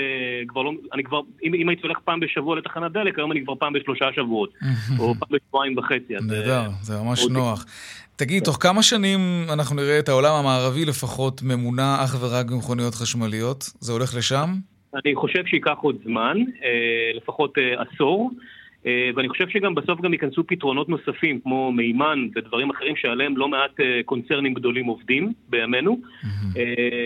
[0.48, 3.54] כבר לא, אני כבר, אם, אם הייתי הולך פעם בשבוע לתחנת דלק, היום אני כבר
[3.54, 4.50] פעם בשלושה שבועות,
[4.98, 6.14] או פעם בשבועיים וחצי.
[6.26, 7.64] נהדר, זה ממש נוח.
[8.16, 9.20] תגיד, תוך כמה שנים
[9.52, 13.64] אנחנו נראה את העולם המערבי לפחות ממונע אך ורק במכוניות חשמליות?
[13.80, 14.48] זה הולך לשם?
[14.94, 18.30] אני חושב שייקח עוד זמן, אה, לפחות אה, עשור.
[18.86, 23.48] אה, ואני חושב שגם בסוף גם ייכנסו פתרונות נוספים, כמו מימן ודברים אחרים שעליהם לא
[23.48, 26.00] מעט אה, קונצרנים גדולים עובדים בימינו.
[26.02, 26.58] Mm-hmm.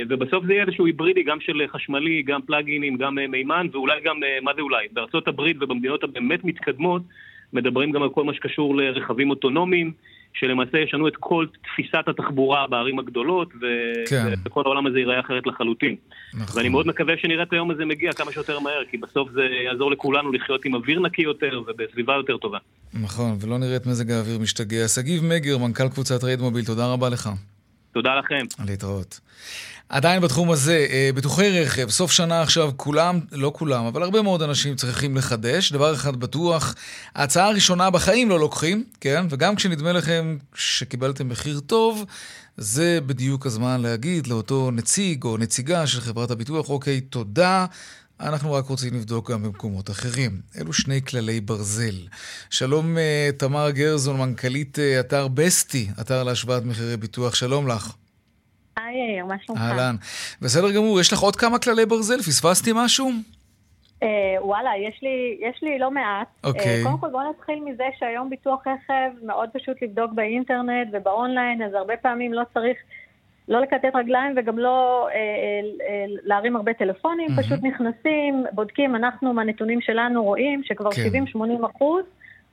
[0.09, 4.55] ובסוף זה יהיה איזשהו היברידי גם של חשמלי, גם פלאגינים, גם מימן, ואולי גם, מה
[4.55, 4.87] זה אולי?
[4.93, 7.03] בארצות הברית ובמדינות הבאמת מתקדמות,
[7.53, 9.93] מדברים גם על כל מה שקשור לרכבים אוטונומיים.
[10.35, 13.67] שלמעשה ישנו את כל תפיסת התחבורה בערים הגדולות, ו...
[14.09, 14.33] כן.
[14.45, 15.97] וכל העולם הזה ייראה אחרת לחלוטין.
[16.35, 16.57] נכון.
[16.57, 19.91] ואני מאוד מקווה שנראה את היום הזה מגיע כמה שיותר מהר, כי בסוף זה יעזור
[19.91, 22.59] לכולנו לחיות עם אוויר נקי יותר ובסביבה יותר טובה.
[23.03, 24.89] נכון, ולא נראה את מזג האוויר משתגע.
[24.89, 27.29] שגיב מגר, מנכ"ל קבוצת ריידמוביל, תודה רבה לך.
[27.93, 28.45] תודה לכם.
[28.67, 29.21] להתראות.
[29.95, 34.43] עדיין בתחום הזה, אה, ביטוחי רכב, סוף שנה עכשיו, כולם, לא כולם, אבל הרבה מאוד
[34.43, 35.73] אנשים צריכים לחדש.
[35.73, 36.75] דבר אחד בטוח,
[37.15, 39.27] ההצעה הראשונה בחיים לא לוקחים, כן?
[39.31, 42.05] וגם כשנדמה לכם שקיבלתם מחיר טוב,
[42.57, 47.67] זה בדיוק הזמן להגיד לאותו נציג או נציגה של חברת הביטוח, אוקיי, תודה.
[48.21, 50.41] אנחנו רק רוצים לבדוק גם במקומות אחרים.
[50.59, 51.97] אלו שני כללי ברזל.
[52.51, 57.35] שלום, אה, תמר גרזון, מנכ"לית אה, אתר בסטי, אתר להשוואת מחירי ביטוח.
[57.35, 57.93] שלום לך.
[58.95, 59.61] היי יאיר, מה שלומך?
[59.61, 59.97] אהלן.
[60.43, 62.19] בסדר גמור, יש לך עוד כמה כללי ברזל?
[62.19, 63.11] פספסתי משהו?
[64.03, 64.09] אה,
[64.41, 66.29] וואלה, יש לי, יש לי לא מעט.
[66.45, 66.79] אוקיי.
[66.79, 71.75] אה, קודם כל בואו נתחיל מזה שהיום ביטוח רכב מאוד פשוט לבדוק באינטרנט ובאונליין, אז
[71.75, 72.77] הרבה פעמים לא צריך
[73.49, 75.21] לא לקטט רגליים וגם לא אה, אה,
[75.89, 77.43] אה, להרים הרבה טלפונים, מהמם.
[77.43, 81.03] פשוט נכנסים, בודקים, אנחנו מהנתונים שלנו רואים שכבר כן.
[81.37, 82.05] 70-80 אחוז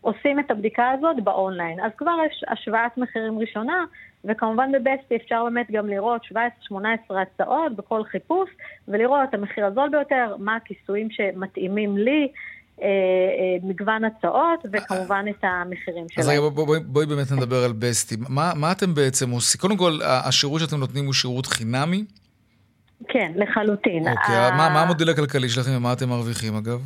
[0.02, 1.80] עושים את הבדיקה הזאת באונליין.
[1.80, 3.86] אז כבר יש השוואת מחירים ראשונה,
[4.26, 6.22] וכמובן בבסטי אפשר באמת גם לראות
[6.72, 6.76] 17-18
[7.10, 8.50] הצעות בכל חיפוש,
[8.88, 12.28] ולראות את המחיר הזול ביותר, מה הכיסויים שמתאימים לי,
[12.82, 12.90] אה, אה,
[13.64, 16.30] מגוון הצעות, וכמובן את המחירים אז שלהם.
[16.30, 18.16] רגע, בואי בוא, בואי באמת נדבר על בסטי.
[18.30, 19.62] מה, מה אתם בעצם עושים?
[19.62, 22.06] קודם כל, השירות שאתם נותנים הוא שירות חינמי?
[23.08, 24.00] כן, לחלוטין.
[24.08, 26.82] אוקיי, ה- מה, מה המודל הכלכלי שלכם ומה אתם מרוויחים אגב?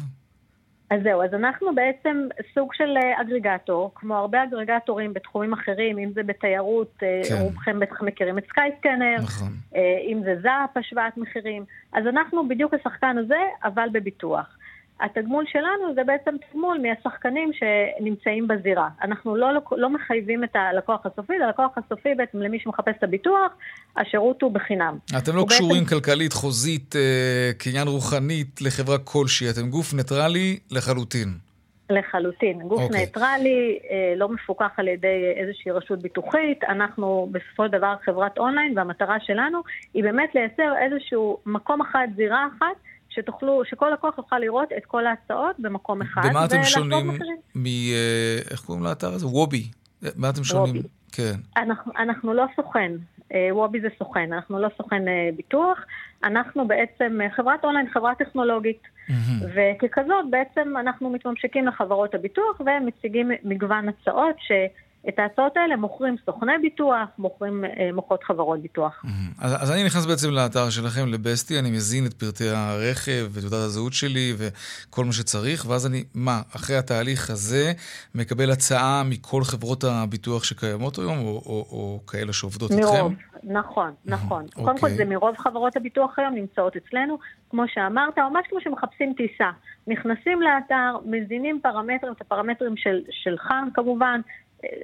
[0.89, 6.11] אז זהו, אז אנחנו בעצם סוג של אה, אגרגטור, כמו הרבה אגרגטורים בתחומים אחרים, אם
[6.13, 7.35] זה בתיירות, אה, כן.
[7.41, 9.47] רובכם בטח מכירים את סקייסקנר, נכון.
[9.75, 11.65] אה, אם זה זאפ, השוואת מחירים.
[11.93, 14.57] אז אנחנו בדיוק השחקן הזה, אבל בביטוח.
[15.01, 18.89] התגמול שלנו זה בעצם תגמול מהשחקנים שנמצאים בזירה.
[19.01, 23.51] אנחנו לא, לא מחייבים את הלקוח הסופי, ללקוח הסופי בעצם למי שמחפש את הביטוח,
[23.97, 24.97] השירות הוא בחינם.
[25.17, 31.29] אתם לא קשורים בעצם- כלכלית, חוזית, אה, קניין רוחנית לחברה כלשהי, אתם גוף ניטרלי לחלוטין.
[31.89, 32.59] לחלוטין.
[32.67, 32.97] גוף אוקיי.
[32.97, 32.99] okay.
[32.99, 36.63] ניטרלי, אה, לא מפוקח על ידי איזושהי רשות ביטוחית.
[36.63, 39.59] אנחנו בסופו של דבר חברת אונליין, והמטרה שלנו
[39.93, 42.75] היא באמת לייצר איזשהו מקום אחד, זירה אחת,
[43.15, 46.21] שתוכלו, שכל לקוח יוכל לראות את כל ההצעות במקום אחד.
[46.29, 47.07] במה אתם שונים.
[47.55, 47.65] מ...
[47.65, 49.27] אה, איך קוראים לאתר הזה?
[49.27, 49.63] וובי.
[50.15, 50.75] מה אתם שונים?
[50.75, 50.87] וובי.
[51.11, 51.35] כן.
[51.57, 52.91] אנחנו, אנחנו לא סוכן,
[53.33, 55.85] אה, וובי זה סוכן, אנחנו לא סוכן אה, ביטוח,
[56.23, 59.51] אנחנו בעצם חברת אונליין, חברה טכנולוגית, מהמם.
[59.55, 64.35] וככזאת בעצם אנחנו מתממשקים לחברות הביטוח ומציגים מגוון הצעות
[65.05, 69.05] שאת ההצעות האלה מוכרים סוכני ביטוח, מוכרים, אה, מוכרות חברות ביטוח.
[69.39, 73.93] אז, אז אני נכנס בעצם לאתר שלכם, לבסטי, אני מזין את פרטי הרכב ותעודת הזהות
[73.93, 77.71] שלי וכל מה שצריך, ואז אני, מה, אחרי התהליך הזה,
[78.15, 82.85] מקבל הצעה מכל חברות הביטוח שקיימות היום, או, או, או כאלה שעובדות איתכם?
[82.85, 83.13] מרוב,
[83.43, 84.45] נכון, נכון.
[84.53, 84.97] קודם כל אוקיי.
[84.97, 87.17] זה מרוב חברות הביטוח היום נמצאות אצלנו,
[87.49, 89.49] כמו שאמרת, ממש כמו שמחפשים טיסה.
[89.87, 94.21] נכנסים לאתר, מזינים פרמטרים, את הפרמטרים של, שלך כמובן,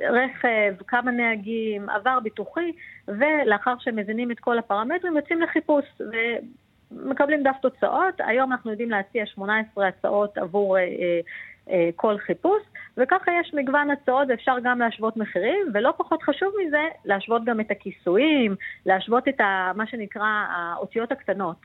[0.10, 2.72] רכב, כמה נהגים, עבר ביטוחי,
[3.08, 5.86] ולאחר שמזינים את כל הפרמטרים יוצאים לחיפוש.
[6.92, 10.84] ומקבלים דף תוצאות, היום אנחנו יודעים להציע 18 הצעות עבור אה,
[11.70, 12.62] אה, כל חיפוש,
[12.98, 17.72] וככה יש מגוון הצעות ואפשר גם להשוות מחירים, ולא פחות חשוב מזה, להשוות גם את
[17.72, 21.56] הכיסויים, להשוות את ה, מה שנקרא האותיות הקטנות.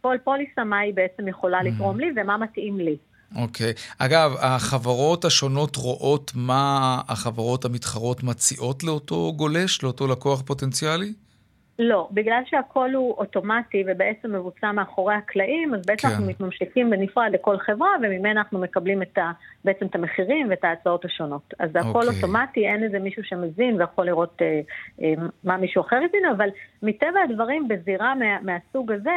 [0.00, 2.96] כל פוליסה, מה היא בעצם יכולה לתרום לי ומה מתאים לי.
[3.36, 3.72] אוקיי.
[3.98, 11.12] אגב, החברות השונות רואות מה החברות המתחרות מציעות לאותו גולש, לאותו לקוח פוטנציאלי?
[11.78, 16.14] לא, בגלל שהכל הוא אוטומטי ובעצם מבוצע מאחורי הקלעים, אז בעצם כן.
[16.14, 19.32] אנחנו מתממשקים בנפרד לכל חברה, וממנה אנחנו מקבלים את ה,
[19.64, 21.54] בעצם את המחירים ואת ההצעות השונות.
[21.58, 22.16] אז זה הכל אוקיי.
[22.16, 24.60] אוטומטי, אין איזה מישהו שמזין ויכול לראות אה,
[25.02, 25.14] אה,
[25.44, 26.48] מה מישהו אחר הזין, אבל
[26.82, 29.10] מטבע הדברים בזירה מה, מהסוג הזה,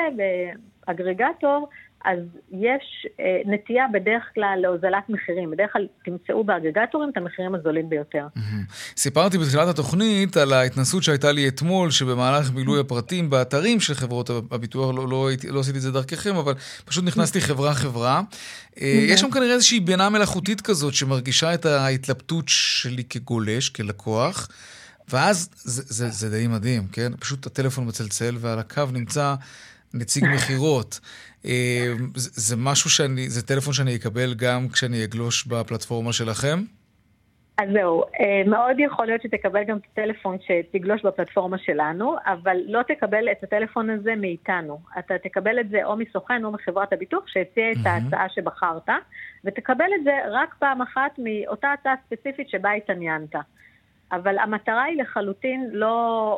[0.88, 1.69] באגרגטור,
[2.06, 2.20] אז
[2.52, 5.52] יש אה, נטייה בדרך כלל להוזלת מחירים.
[5.52, 8.28] בדרך כלל תמצאו באגרגטורים את המחירים הזולים ביותר.
[8.98, 14.96] סיפרתי בתחילת התוכנית על ההתנסות שהייתה לי אתמול, שבמהלך מילוי הפרטים באתרים של חברות הביטוח,
[14.96, 16.54] לא, לא, לא עשיתי את זה דרככם, אבל
[16.86, 18.22] פשוט נכנסתי חברה-חברה.
[18.82, 24.48] אה, יש שם כנראה איזושהי בינה מלאכותית כזאת שמרגישה את ההתלבטות שלי כגולש, כלקוח,
[25.10, 27.12] ואז זה, זה, זה די מדהים, כן?
[27.20, 29.36] פשוט הטלפון מצלצל ועל הקו נמצא
[29.94, 31.00] נציג מכירות.
[31.46, 36.60] אה, זה, זה משהו שאני, זה טלפון שאני אקבל גם כשאני אגלוש בפלטפורמה שלכם?
[37.58, 42.82] אז זהו, אה, מאוד יכול להיות שתקבל גם את הטלפון שתגלוש בפלטפורמה שלנו, אבל לא
[42.88, 44.80] תקבל את הטלפון הזה מאיתנו.
[45.00, 47.78] אתה תקבל את זה או מסוכן או מחברת הביטוח שהציע את.
[47.86, 48.90] ההצעה שבחרת,
[49.46, 53.36] ותקבל את זה רק פעם אחת מאותה הצעה ספציפית שבה התעניינת.
[54.12, 55.96] אבל המטרה היא לחלוטין לא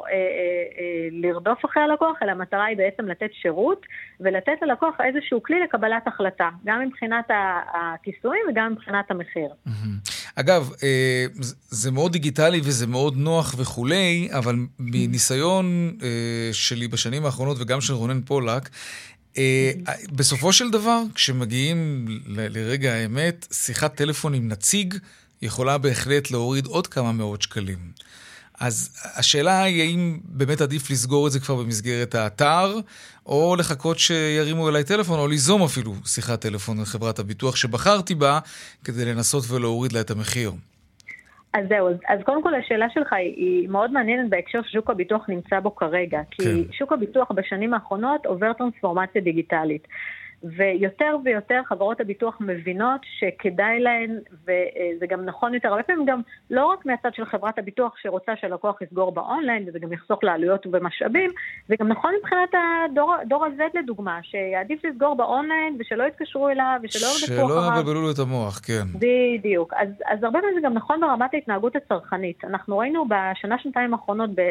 [0.08, 3.86] אה, אה, אה, לרדוף אחרי הלקוח, אלא המטרה היא בעצם לתת שירות
[4.20, 7.26] ולתת ללקוח איזשהו כלי לקבלת החלטה, גם מבחינת
[7.74, 9.50] הכיסויים וגם מבחינת המחיר.
[9.66, 9.98] מהמם.
[10.36, 11.26] אגב, אה,
[11.70, 15.66] זה- מאוד דיגיטלי וזה מאוד נוח וכולי, אבל מניסיון
[16.04, 18.70] אה, שלי בשנים האחרונות וגם של רונן פולק,
[19.38, 19.72] אה,
[20.12, 24.94] בסופו של דבר, כשמגיעים לרגע האמת, שיחת טלפון עם נציג
[25.42, 27.78] יכולה בהחלט להוריד עוד כמה מאות שקלים.
[28.60, 32.80] אז השאלה היא האם באמת עדיף לסגור את זה כבר במסגרת האתר,
[33.26, 38.40] או לחכות שירימו אליי טלפון, או ליזום אפילו שיחת טלפון לחברת הביטוח שבחרתי בה,
[38.84, 40.52] כדי לנסות ולהוריד לה את המחיר.
[41.54, 45.30] אז זהו, אז, אז קודם כל השאלה שלך היא, היא מאוד מעניינת בהקשר ששוק הביטוח
[45.30, 46.74] נמצא בו כרגע, כי כן.
[46.74, 49.88] שוק הביטוח בשנים האחרונות עובר טרנספורמציה דיגיטלית.
[50.44, 56.22] ויותר ויותר חברות הביטוח מבינות שכדאי להן, וזה גם נכון יותר, הרבה פעמים גם
[56.52, 61.32] לא רק מהצד של חברת הביטוח שרוצה שהלקוח יסגור באונליין, וזה גם יחסוך לעלויות ומשאבים,
[61.68, 62.50] זה גם נכון מבחינת
[63.22, 67.72] הדור הזה לדוגמה, שיעדיף לסגור באונליין ושלא יתקשרו אליו ושלא ירדפו אחריו.
[67.72, 68.84] שלא יבלבלו לו את המוח, כן.
[68.96, 69.74] בדיוק.
[69.74, 72.44] אז, אז הרבה פעמים זה גם נכון ברמת ההתנהגות הצרכנית.
[72.44, 74.42] אנחנו ראינו בשנה-שנתיים האחרונות ב...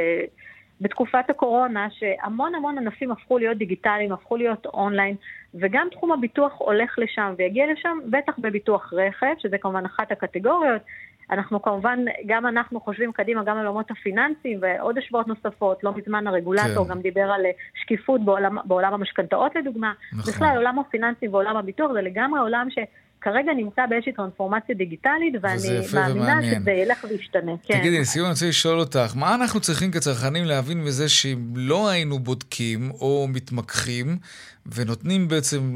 [0.80, 5.16] בתקופת הקורונה, שהמון המון ענפים הפכו להיות דיגיטליים, הפכו להיות אונליין,
[5.54, 10.82] וגם תחום הביטוח הולך לשם ויגיע לשם, בטח בביטוח רכב, שזה כמובן אחת הקטגוריות.
[11.30, 15.84] אנחנו כמובן, גם אנחנו חושבים קדימה גם על עולמות הפיננסיים ועוד השוואות נוספות.
[15.84, 16.90] לא מזמן הרגולטור כן.
[16.90, 17.42] גם דיבר על
[17.74, 19.92] שקיפות בעולם, בעולם המשכנתאות לדוגמה.
[20.12, 20.32] נכון.
[20.32, 22.78] בכלל, עולם הפיננסי ועולם הביטוח זה לגמרי עולם ש...
[23.26, 26.60] כרגע נמצא באיזושהי טרנספורמציה דיגיטלית, ואני מאמינה ומעניין.
[26.60, 27.52] שזה ילך וישתנה.
[27.62, 27.78] כן.
[27.78, 32.18] תגידי, לסיום אני רוצה לשאול אותך, מה אנחנו צריכים כצרכנים להבין מזה שאם לא היינו
[32.18, 34.18] בודקים או מתמקחים,
[34.66, 35.74] ונותנים בעצם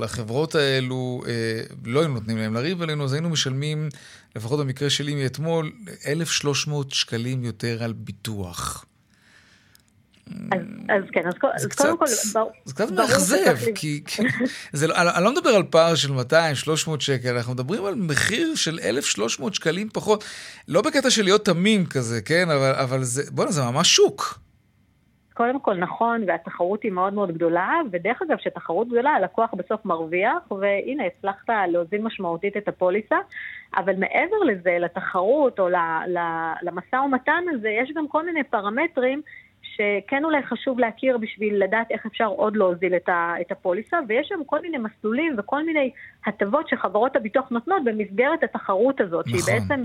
[0.00, 3.88] לחברות האלו, אה, לא היינו נותנים להם לריב עלינו, אז היינו משלמים,
[4.36, 5.72] לפחות במקרה שלי מאתמול,
[6.06, 8.84] 1,300 שקלים יותר על ביטוח.
[10.88, 11.34] אז, כן, אז,
[11.76, 14.02] קודם כל, ברור זה קצת מאכזב, כי,
[14.88, 19.54] לא, אני לא מדבר על פער של 200-300 שקל, אנחנו מדברים על מחיר של 1,300
[19.54, 20.24] שקלים פחות,
[20.68, 24.38] לא בקטע של להיות תמים כזה, כן, אבל, אבל זה, בוא'נה, זה ממש שוק.
[25.34, 30.52] קודם כל נכון, והתחרות היא מאוד מאוד גדולה, ודרך אגב, כשתחרות גדולה, הלקוח בסוף מרוויח,
[30.52, 33.16] והנה, הצלחת להוזיל משמעותית את הפוליסה,
[33.76, 35.68] אבל מעבר לזה, לתחרות או
[36.62, 39.22] למשא ומתן הזה, יש גם כל מיני פרמטרים
[39.78, 44.28] שכן אולי חשוב להכיר בשביל לדעת איך אפשר עוד להוזיל את, ה, את הפוליסה, ויש
[44.28, 45.90] שם כל מיני מסלולים וכל מיני
[46.26, 49.40] הטבות שחברות הביטוח נותנות במסגרת התחרות הזאת, נכון.
[49.40, 49.84] שהיא בעצם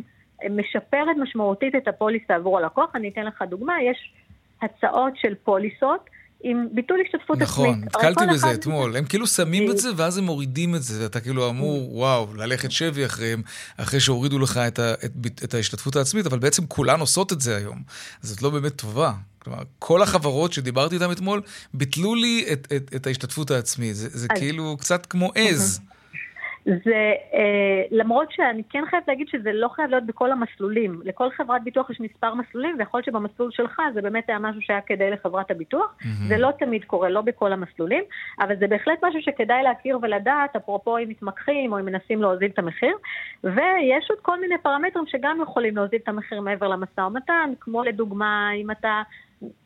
[0.49, 2.95] משפרת משמעותית את הפוליסה עבור הלקוח.
[2.95, 4.13] אני אתן לך דוגמה, יש
[4.61, 6.09] הצעות של פוליסות.
[6.43, 7.95] עם ביטול השתתפות נכון, עצמית.
[7.95, 8.53] נכון, נתקלתי בזה אחד...
[8.53, 8.97] אתמול.
[8.97, 12.71] הם כאילו שמים את זה ואז הם מורידים את זה, ואתה כאילו אמור, וואו, ללכת
[12.71, 13.41] שבי אחריהם,
[13.77, 17.57] אחרי שהורידו לך את, ה, את, את ההשתתפות העצמית, אבל בעצם כולן עושות את זה
[17.57, 17.81] היום.
[18.23, 19.13] אז זאת לא באמת טובה.
[19.39, 21.41] כלומר, כל החברות שדיברתי איתן אתמול,
[21.73, 23.95] ביטלו לי את, את, את ההשתתפות העצמית.
[23.95, 24.37] זה, זה אז...
[24.39, 25.79] כאילו קצת כמו עז.
[26.65, 31.01] זה, אה, למרות שאני כן חייבת להגיד שזה לא חייב להיות בכל המסלולים.
[31.03, 34.81] לכל חברת ביטוח יש מספר מסלולים, ויכול להיות שבמסלול שלך זה באמת היה משהו שהיה
[34.81, 35.95] כדאי לחברת הביטוח.
[35.99, 36.27] Mm-hmm.
[36.27, 38.03] זה לא תמיד קורה, לא בכל המסלולים,
[38.39, 42.59] אבל זה בהחלט משהו שכדאי להכיר ולדעת, אפרופו אם מתמקחים או אם מנסים להוזיל את
[42.59, 42.97] המחיר.
[43.43, 48.49] ויש עוד כל מיני פרמטרים שגם יכולים להוזיל את המחיר מעבר למשא ומתן, כמו לדוגמה,
[48.55, 49.01] אם אתה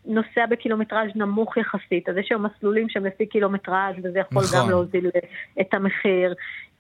[0.06, 4.60] נוסע בקילומטראז' נמוך יחסית, אז יש היום מסלולים שהם לפי קילומטראז' וזה יכול נכון.
[4.60, 5.10] גם להוזיל
[5.62, 6.34] את המחיר.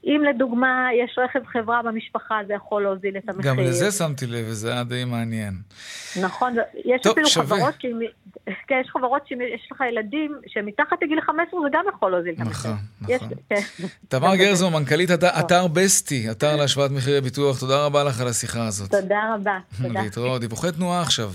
[0.08, 3.52] אם לדוגמה יש רכב חברה במשפחה, זה יכול להוזיל את המחיר.
[3.52, 5.54] גם לזה שמתי לב, וזה היה די מעניין.
[6.22, 7.58] נכון, יש טוב, אפילו שווה.
[7.58, 7.88] חברות, כי,
[8.68, 12.72] כן, יש חברות שיש לך ילדים שמתחת לגיל 15, זה גם יכול להוזיל את המחיר.
[12.72, 13.16] נכון, נכון.
[13.16, 13.86] יש, כן.
[14.08, 18.92] תמר גרזו, מנכ"לית אתר בסטי, אתר להשוואת מחירי ביטוח, תודה רבה לך על השיחה הזאת.
[18.92, 19.58] תודה רבה.
[19.88, 20.02] תודה.
[20.02, 21.32] להתראות, דיווחי תנועה עכשיו.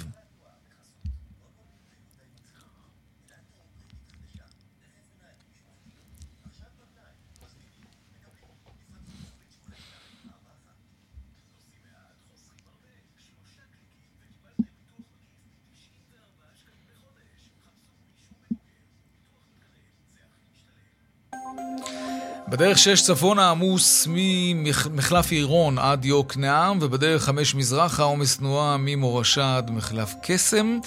[22.53, 29.71] בדרך 6 צפונה עמוס ממחלף עירון עד יוקנעם, ובדרך 5 מזרחה עומס תנועה ממורשה עד
[29.71, 30.79] מחלף קסם.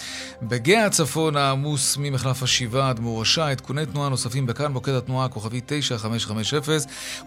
[0.42, 3.50] בגאה צפונה עמוס ממחלף השבעה עד מורשה.
[3.50, 6.60] עדכוני תנועה נוספים בכאן, מוקד התנועה כוכבי 9550.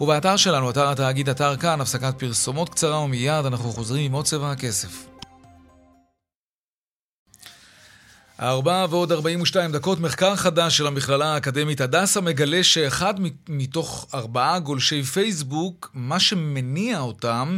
[0.01, 4.51] ובאתר שלנו, אתר התאגיד, אתר כאן, הפסקת פרסומות קצרה ומיד אנחנו חוזרים עם עוד צבע
[4.51, 5.17] הכסף.
[8.40, 13.14] ארבע ועוד 42 דקות, מחקר חדש של המכללה האקדמית הדסה מגלה שאחד
[13.48, 17.57] מתוך ארבעה גולשי פייסבוק, מה שמניע אותם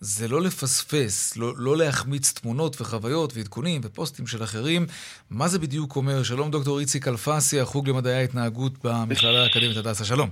[0.00, 4.86] זה לא לפספס, לא, לא להחמיץ תמונות וחוויות ועדכונים ופוסטים של אחרים.
[5.30, 6.22] מה זה בדיוק אומר?
[6.22, 10.30] שלום דוקטור איציק אלפסי, החוג למדעי ההתנהגות במכללה האקדמית הדסה, שלום.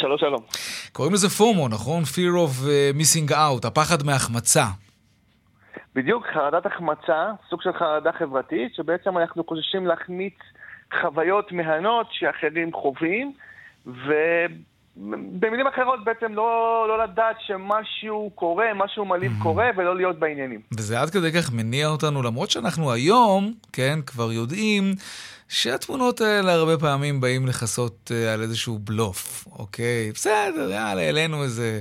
[0.00, 0.40] שלום, שלום.
[0.92, 2.02] קוראים לזה פומו, נכון?
[2.02, 4.66] Fear of uh, Missing Out, הפחד מהחמצה.
[5.98, 10.34] בדיוק, חרדת החמצה, סוג של חרדה חברתית, שבעצם אנחנו חוששים להחמיץ
[11.00, 13.32] חוויות מהנות שאחרים חווים,
[15.40, 19.42] במילים אחרות בעצם לא, לא לדעת שמשהו קורה, משהו מלהיב mm-hmm.
[19.42, 20.60] קורה, ולא להיות בעניינים.
[20.78, 24.94] וזה עד כדי כך מניע אותנו, למרות שאנחנו היום, כן, כבר יודעים
[25.48, 30.10] שהתמונות האלה הרבה פעמים באים לכסות uh, על איזשהו בלוף, אוקיי?
[30.14, 31.80] בסדר, יאללה, העלינו איזה...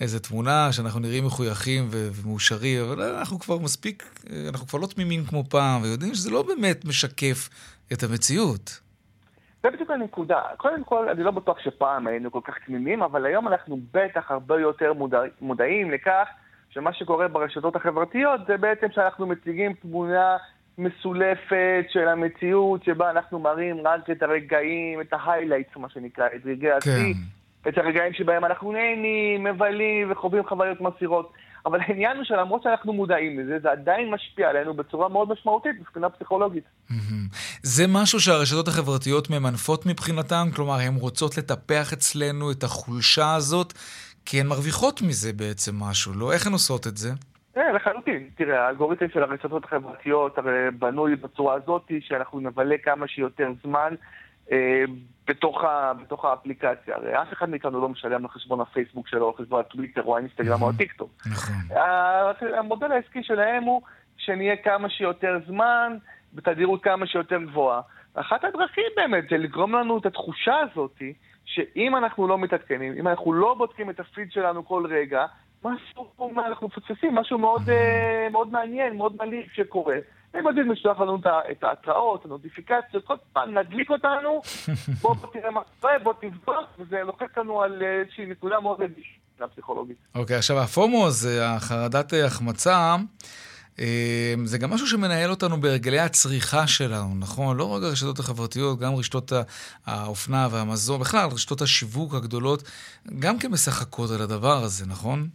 [0.00, 4.04] איזה תמונה שאנחנו נראים מחויכים ומאושרים, אבל אנחנו כבר מספיק,
[4.48, 7.48] אנחנו כבר לא תמימים כמו פעם, ויודעים שזה לא באמת משקף
[7.92, 8.80] את המציאות.
[9.62, 10.40] זה בדיוק הנקודה.
[10.56, 14.60] קודם כל, אני לא בטוח שפעם היינו כל כך תמימים, אבל היום אנחנו בטח הרבה
[14.60, 16.28] יותר מודע, מודעים לכך
[16.70, 20.36] שמה שקורה ברשתות החברתיות זה בעצם שאנחנו מציגים תמונה
[20.78, 26.72] מסולפת של המציאות, שבה אנחנו מראים רק את הרגעים, את ההיילייטס, מה שנקרא, את רגעי
[26.72, 27.14] השיא.
[27.68, 31.32] את הרגעים שבהם אנחנו נהנים, מבלים וחווים חוויות מסירות.
[31.66, 36.10] אבל העניין הוא שלמרות שאנחנו מודעים לזה, זה עדיין משפיע עלינו בצורה מאוד משמעותית מבחינה
[36.10, 36.64] פסיכולוגית.
[37.62, 40.44] זה משהו שהרשתות החברתיות ממנפות מבחינתן?
[40.56, 43.72] כלומר, הן רוצות לטפח אצלנו את החולשה הזאת,
[44.26, 46.32] כי הן מרוויחות מזה בעצם משהו, לא?
[46.32, 47.08] איך הן עושות את זה?
[47.54, 48.28] כן, לחלוטין.
[48.36, 53.94] תראה, האלגוריתם של הרשתות החברתיות הרי בנוי בצורה הזאת שאנחנו נבלה כמה שיותר זמן
[54.52, 54.84] אה,
[55.28, 56.96] בתוך, ה, בתוך האפליקציה.
[56.96, 60.70] הרי אף אחד מאיתנו לא משלם לחשבון הפייסבוק שלו, או חשבון הטוויטר, או האינסטגרם, או
[60.70, 61.10] הטיקטוק.
[61.26, 61.54] נכון.
[62.58, 63.82] המודל העסקי שלהם הוא
[64.16, 65.96] שנהיה כמה שיותר זמן,
[66.32, 67.80] בתדירות כמה שיותר גבוהה.
[68.14, 71.02] אחת הדרכים באמת זה לגרום לנו את התחושה הזאת,
[71.44, 75.26] שאם אנחנו לא מתעדכנים, אם אנחנו לא בודקים את הפיד שלנו כל רגע,
[75.64, 79.96] משהו, אנחנו מפספסים, משהו מאוד, אה, מאוד מעניין, מאוד מליך שקורה.
[80.34, 81.18] הם יודעים לשלוח לנו
[81.50, 84.42] את ההתראות, הנוטיפיקציות, כל פעם נדליק אותנו,
[85.02, 89.96] בוא, תראה מה קורה, בוא תבדוק, וזה לוחץ לנו על איזושהי נקודה מאוד רגישה פסיכולוגית.
[90.14, 92.96] אוקיי, עכשיו הפומו הזה, החרדת החמצה,
[93.78, 97.56] אה, זה גם משהו שמנהל אותנו בהרגלי הצריכה שלנו, נכון?
[97.56, 99.32] לא רק הרשתות החברתיות, גם רשתות
[99.86, 102.62] האופנה והמזון, בכלל רשתות השיווק הגדולות,
[103.18, 105.28] גם כן משחקות על הדבר הזה, נכון?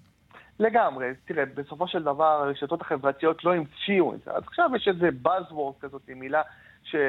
[0.59, 1.13] לגמרי.
[1.25, 4.31] תראה, בסופו של דבר הרשתות החברתיות לא המציאו את זה.
[4.31, 6.41] אז עכשיו יש איזה buzzword כזאת, מילה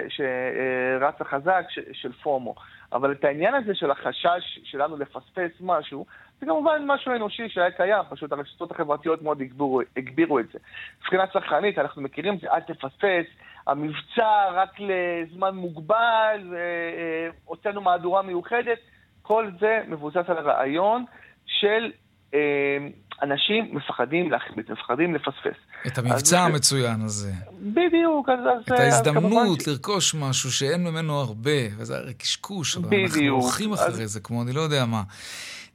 [0.09, 2.55] שרצה חזק של פומו.
[2.92, 6.07] אבל את העניין הזה של החשש שלנו לפספס משהו,
[6.40, 10.59] זה כמובן משהו אנושי שהיה קיים, פשוט הרשתות החברתיות מאוד הגבירו, הגבירו את זה.
[10.99, 13.26] מבחינה צרכנית, אנחנו מכירים את זה, אל תפספס,
[13.66, 18.78] המבצע רק לזמן מוגבל, אה, אה, הוצאנו מהדורה מיוחדת,
[19.22, 21.05] כל זה מבוסס על הרעיון
[21.47, 21.92] של
[22.34, 22.78] אה,
[23.22, 25.56] אנשים מפחדים להחמיץ, מפחדים לפספס.
[25.86, 27.32] את המבצע המצוין הזה.
[27.60, 28.38] בדיוק, אז...
[28.62, 29.68] את ההזדמנות ש...
[29.68, 34.12] לרכוש משהו שאין ממנו הרבה, וזה הרי קשקוש, אבל אנחנו הולכים אחרי אז...
[34.12, 35.02] זה, כמו אני לא יודע מה.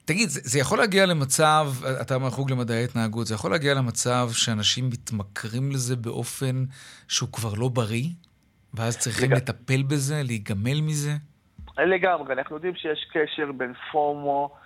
[0.06, 1.68] תגיד, זה, זה יכול להגיע למצב,
[2.02, 6.66] אתה מהחוג למדעי התנהגות, זה יכול להגיע למצב שאנשים מתמכרים לזה באופן
[7.08, 8.08] שהוא כבר לא בריא,
[8.74, 9.38] ואז צריכים לג...
[9.38, 11.12] לטפל בזה, להיגמל מזה?
[11.78, 14.61] לגמרי, אנחנו יודעים שיש קשר בין פומו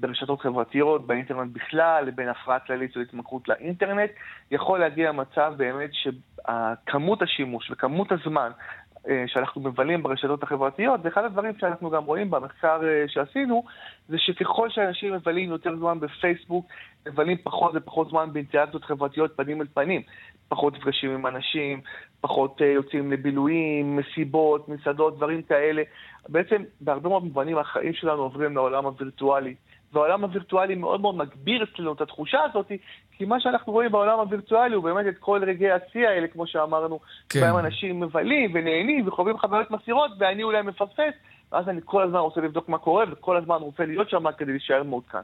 [0.00, 4.10] ברשתות חברתיות, באינטרנט בכלל, לבין הפרעה כללית של התמכרות לאינטרנט,
[4.50, 8.87] יכול להגיע מצב באמת שכמות השימוש וכמות הזמן אה,
[9.26, 13.64] שאנחנו מבלים ברשתות החברתיות, זה אחד הדברים שאנחנו גם רואים במחקר אה, שעשינו,
[14.08, 16.66] זה שככל שאנשים מבלים יותר זמן בפייסבוק,
[17.06, 20.02] מבלים פחות ופחות זמן באינטראקציות חברתיות פנים אל פנים.
[20.48, 21.80] פחות נפגשים עם אנשים,
[22.20, 25.82] פחות יוצאים לבילויים, מסיבות, מסעדות, דברים כאלה.
[26.28, 29.54] בעצם בהרבה מאוד מובנים החיים שלנו עוברים לעולם הווירטואלי.
[29.92, 32.72] והעולם הווירטואלי מאוד מאוד מגביר אצלנו את התחושה הזאת,
[33.12, 37.00] כי מה שאנחנו רואים בעולם הווירטואלי הוא באמת את כל רגעי השיא האלה, כמו שאמרנו,
[37.28, 37.40] כן.
[37.40, 41.14] בהם אנשים מבלים ונהנים וחווים חוויות מסירות, ואני אולי מפספס,
[41.52, 44.82] ואז אני כל הזמן רוצה לבדוק מה קורה, וכל הזמן רוצה להיות שם כדי להישאר
[44.82, 45.18] מעודכן.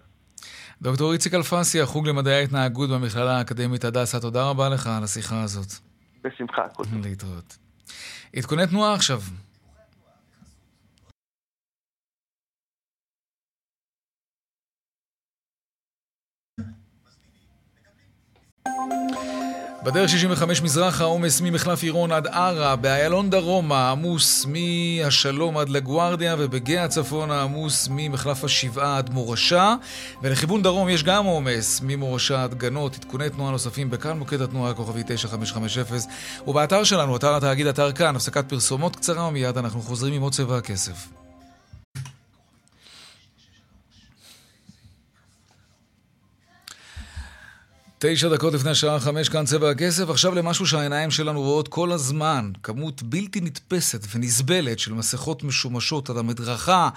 [0.83, 5.73] דוקטור איציק אלפסי, החוג למדעי ההתנהגות במכללה האקדמית הדסה, תודה רבה לך על השיחה הזאת.
[6.25, 6.83] בשמחה, כל.
[7.03, 7.57] להתראות.
[8.37, 9.19] עדכוני תנועה עכשיו.
[19.85, 26.85] בדרך 65 מזרח העומס ממחלף עירון עד ערה, באיילון דרומה עמוס מהשלום עד לגוארדיה ובגאה
[26.85, 29.75] הצפון העמוס ממחלף השבעה עד מורשה.
[30.23, 35.03] ולכיוון דרום יש גם עומס ממורשה עד גנות, עדכוני תנועה נוספים בכאן מוקד התנועה הכוכבי
[35.07, 35.85] 9550
[36.47, 40.59] ובאתר שלנו, אתר התאגיד אתר כאן, הפסקת פרסומות קצרה ומיד אנחנו חוזרים עם עוד צבע
[40.59, 41.24] הכסף.
[47.99, 50.11] תשע דקות לפני השעה חמש, כאן צבע הכסף.
[50.11, 52.51] עכשיו למשהו שהעיניים שלנו רואות כל הזמן.
[52.63, 56.89] כמות בלתי נתפסת ונסבלת של מסכות משומשות על המדרכה,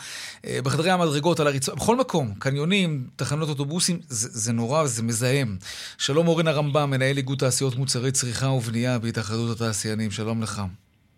[0.45, 2.33] אה, בחדרי המדרגות, על הריצה, בכל מקום.
[2.39, 5.57] קניונים, תחנות אוטובוסים, זה, זה נורא וזה מזהם.
[5.97, 10.11] שלום אורן הרמב"ם, מנהל איגוד תעשיות מוצרי צריכה ובנייה בהתאחדות התעשיינים.
[10.11, 10.61] שלום לך.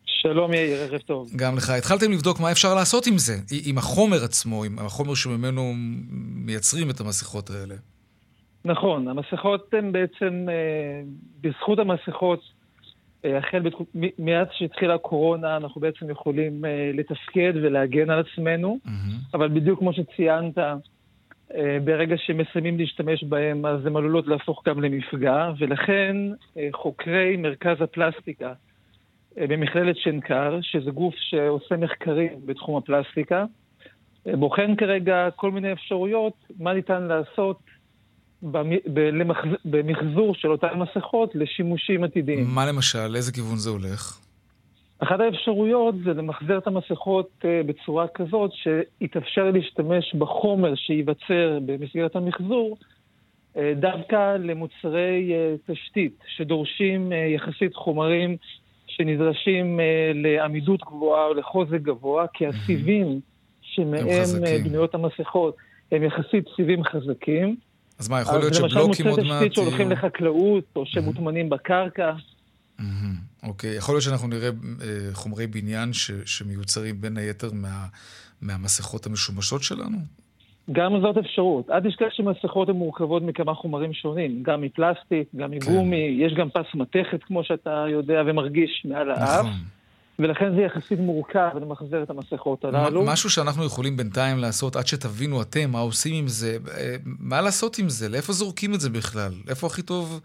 [0.05, 1.29] שלום יאיר, ערב טוב.
[1.35, 1.69] גם לך.
[1.69, 5.73] התחלתם לבדוק מה אפשר לעשות עם זה, עם החומר עצמו, עם החומר שממנו
[6.45, 7.75] מייצרים את המסכות האלה.
[8.69, 11.01] נכון, המסכות הן בעצם, אה,
[11.41, 12.41] בזכות המסכות,
[13.25, 13.87] אה, החל בתקופ...
[14.19, 18.89] מאז שהתחילה הקורונה, אנחנו בעצם יכולים אה, לתפקד ולהגן על עצמנו, mm-hmm.
[19.33, 20.57] אבל בדיוק כמו שציינת,
[21.83, 26.15] ברגע שמסיימים להשתמש בהם, אז הן עלולות להפוך גם למפגע, ולכן
[26.71, 28.53] חוקרי מרכז הפלסטיקה
[29.35, 33.45] במכללת שנקר, שזה גוף שעושה מחקרים בתחום הפלסטיקה,
[34.25, 37.59] בוחן כרגע כל מיני אפשרויות, מה ניתן לעשות
[39.65, 42.45] במחזור של אותן מסכות לשימושים עתידיים.
[42.55, 43.07] מה למשל?
[43.07, 44.19] לאיזה כיוון זה הולך?
[44.99, 52.77] אחת האפשרויות זה למחזר את המסכות אה, בצורה כזאת שיתאפשר להשתמש בחומר שייווצר במסגרת המחזור
[53.57, 58.37] אה, דווקא למוצרי אה, תשתית שדורשים יחסית חומרים
[58.87, 59.79] שנדרשים
[60.13, 63.19] לעמידות גבוהה או לחוזק גבוה, כי הסיבים
[63.61, 64.25] שמהם
[64.63, 65.55] בנויות המסכות
[65.91, 67.55] הם יחסית סיבים חזקים.
[67.99, 69.19] אז מה, יכול להיות שבלוקים עוד מעט...
[69.19, 72.11] למשל מוצרי תשתית שהולכים לחקלאות, או שמוטמנים בקרקע.
[73.43, 74.49] אוקיי, יכול להיות שאנחנו נראה
[74.81, 75.89] אה, חומרי בניין
[76.25, 77.49] שמיוצרים בין היתר
[78.41, 79.97] מהמסכות המשומשות שלנו?
[80.71, 81.69] גם זאת אפשרות.
[81.69, 86.25] אל תשכח שמסכות הן מורכבות מכמה חומרים שונים, גם מפלסטיק, גם מגומי, כן.
[86.25, 89.45] יש גם פס מתכת, כמו שאתה יודע ומרגיש מעל האף.
[89.45, 89.51] נכון.
[90.19, 93.05] ולכן זה יחסית מורכב למחזר את המסכות הללו.
[93.05, 97.77] משהו שאנחנו יכולים בינתיים לעשות עד שתבינו אתם מה עושים עם זה, אה, מה לעשות
[97.79, 98.09] עם זה?
[98.09, 99.31] לאיפה זורקים את זה בכלל?
[99.49, 100.21] איפה הכי טוב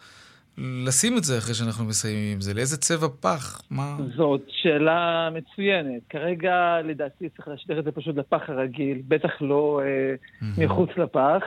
[0.58, 2.54] לשים את זה אחרי שאנחנו מסיימים עם זה?
[2.54, 3.60] לאיזה צבע פח?
[3.70, 3.96] מה...
[4.16, 6.02] זאת שאלה מצוינת.
[6.10, 10.14] כרגע, לדעתי, צריך להשליך את זה פשוט לפח הרגיל, בטח לא אה,
[10.58, 11.42] מחוץ לפח.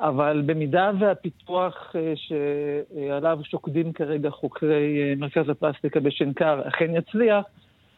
[0.00, 7.44] אבל במידה והפיתוח אה, שעליו שוקדים כרגע חוקרי מרכז הפלסטיקה בשנקר אכן יצליח,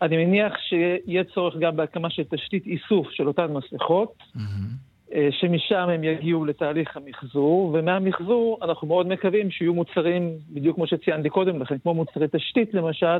[0.05, 5.11] אני מניח שיהיה צורך גם בהקמה של תשתית איסוף של אותן מסכות, mm-hmm.
[5.41, 11.63] שמשם הם יגיעו לתהליך המחזור, ומהמחזור אנחנו מאוד מקווים שיהיו מוצרים, בדיוק כמו שציינתי קודם
[11.63, 13.19] לכן, כמו מוצרי תשתית למשל,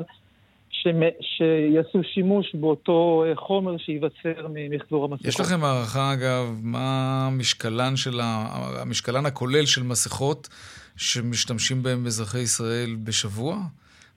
[1.21, 5.27] שיעשו שימוש באותו אה, חומר שייווצר ממחזור המסכות.
[5.27, 8.47] יש לכם הערכה, אגב, מה המשקלן, של ה...
[8.83, 10.49] המשקלן הכולל של מסכות
[10.97, 13.57] שמשתמשים בהם אזרחי ישראל בשבוע?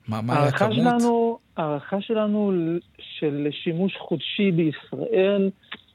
[0.08, 0.74] מה, מה הכמות?
[0.74, 1.27] שלנו,
[1.58, 2.52] הערכה שלנו
[2.98, 5.50] של שימוש חודשי בישראל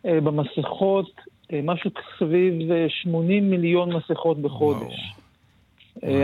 [0.05, 1.11] אה, במסכות,
[1.53, 2.53] אה, משהו סביב
[2.88, 4.80] 80 מיליון מסכות בחודש.
[4.82, 5.24] וואו.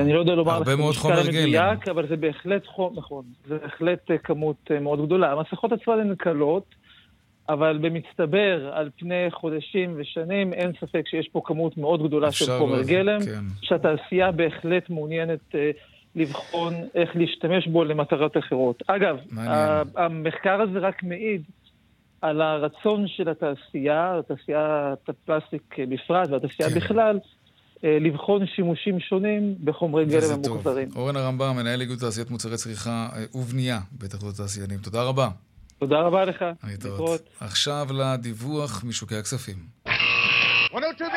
[0.02, 2.64] אני לא יודע לומר לך משקל מדויק, אבל זה בהחלט,
[2.96, 5.32] נכון, זה בהחלט כמות מאוד גדולה.
[5.32, 6.76] המסכות עצמן הן קלות,
[7.50, 12.84] אבל במצטבר, על פני חודשים ושנים, אין ספק שיש פה כמות מאוד גדולה של חומר
[12.84, 13.44] גלם, כן.
[13.62, 15.56] שהתעשייה בהחלט מעוניינת
[16.16, 18.84] לבחון איך להשתמש בו למטרות אחרות.
[18.88, 19.18] אגב,
[19.96, 21.42] המחקר הזה רק מעיד
[22.22, 26.76] על הרצון של התעשייה, תעשיית הפלסטיק בפרט והתעשייה כן.
[26.76, 27.20] בכלל,
[27.84, 30.90] אה, לבחון שימושים שונים בחומרי גלם המוחזרים.
[30.96, 34.80] אורן הרמב"ם, מנהל איגוד תעשיית מוצרי צריכה אה, ובנייה בהתאחדות התעשיינים.
[34.80, 35.28] תודה רבה.
[35.80, 36.46] תודה רבה לך.
[36.64, 37.22] להתראות.
[37.40, 39.56] עכשיו לדיווח משוקי הכספים.
[40.74, 41.12] 102,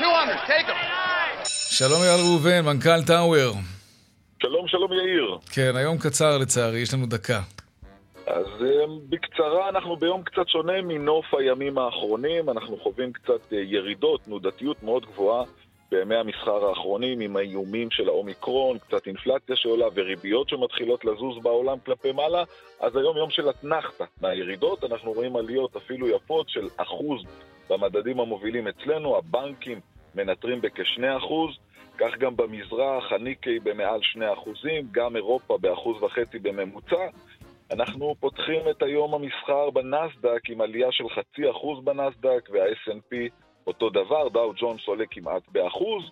[0.00, 0.99] 200, take them.
[1.44, 3.54] שלום אייל ראובן, מנכ"ל טאוור.
[4.42, 5.38] שלום, שלום יאיר.
[5.52, 7.40] כן, היום קצר לצערי, יש לנו דקה.
[8.26, 14.20] אז אמ, בקצרה, אנחנו ביום קצת שונה מנוף הימים האחרונים, אנחנו חווים קצת אה, ירידות,
[14.24, 15.44] תנודתיות מאוד גבוהה
[15.90, 22.12] בימי המסחר האחרונים עם האיומים של האומיקרון, קצת אינפלציה שעולה וריביות שמתחילות לזוז בעולם כלפי
[22.12, 22.44] מעלה,
[22.80, 27.22] אז היום יום של אתנחתא מהירידות, אנחנו רואים עליות אפילו יפות של אחוז
[27.70, 29.80] במדדים המובילים אצלנו, הבנקים
[30.14, 31.32] מנטרים בכ-2%,
[31.98, 34.20] כך גם במזרח, הניקי במעל 2%,
[34.90, 37.06] גם אירופה באחוז וחצי בממוצע.
[37.70, 43.16] אנחנו פותחים את היום המסחר בנסדק עם עלייה של חצי אחוז בנסדק וה snp
[43.66, 46.02] אותו דבר, דאו ג'ונס עולה כמעט באחוז.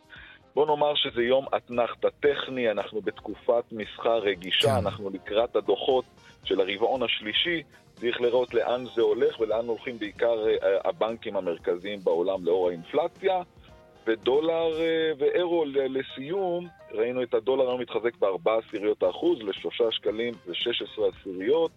[0.55, 4.87] בוא נאמר שזה יום אתנחתא טכני, אנחנו בתקופת מסחר רגישה, כן.
[4.87, 6.05] אנחנו לקראת הדוחות
[6.45, 7.63] של הרבעון השלישי,
[7.95, 13.43] צריך לראות לאן זה הולך ולאן הולכים בעיקר אה, הבנקים המרכזיים בעולם לאור האינפלציה.
[14.09, 20.83] ודולר אה, ואירו לסיום, ראינו את הדולר היום מתחזק בארבעה עשיריות האחוז לשלושה שקלים ושש
[20.83, 21.71] עשרה עשיריות,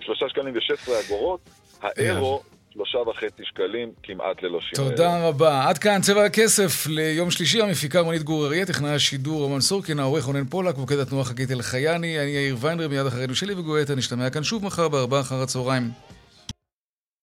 [0.00, 1.40] שלושה שקלים ושש עשרה אגורות,
[1.82, 4.90] האירו שלושה וחצי שקלים כמעט ללא שינוי.
[4.90, 5.68] תודה רבה.
[5.68, 10.24] עד כאן צבע הכסף ליום שלישי, המפיקה רונית גור אריה, טכנאי השידור רומן סורקין, העורך
[10.24, 14.42] רונן פולק, מוקד התנועה חגית אלחייני, אני יאיר ויינדר, מיד אחרינו שלי וגואטה, נשתמע כאן
[14.42, 15.82] שוב מחר בארבעה אחר הצהריים.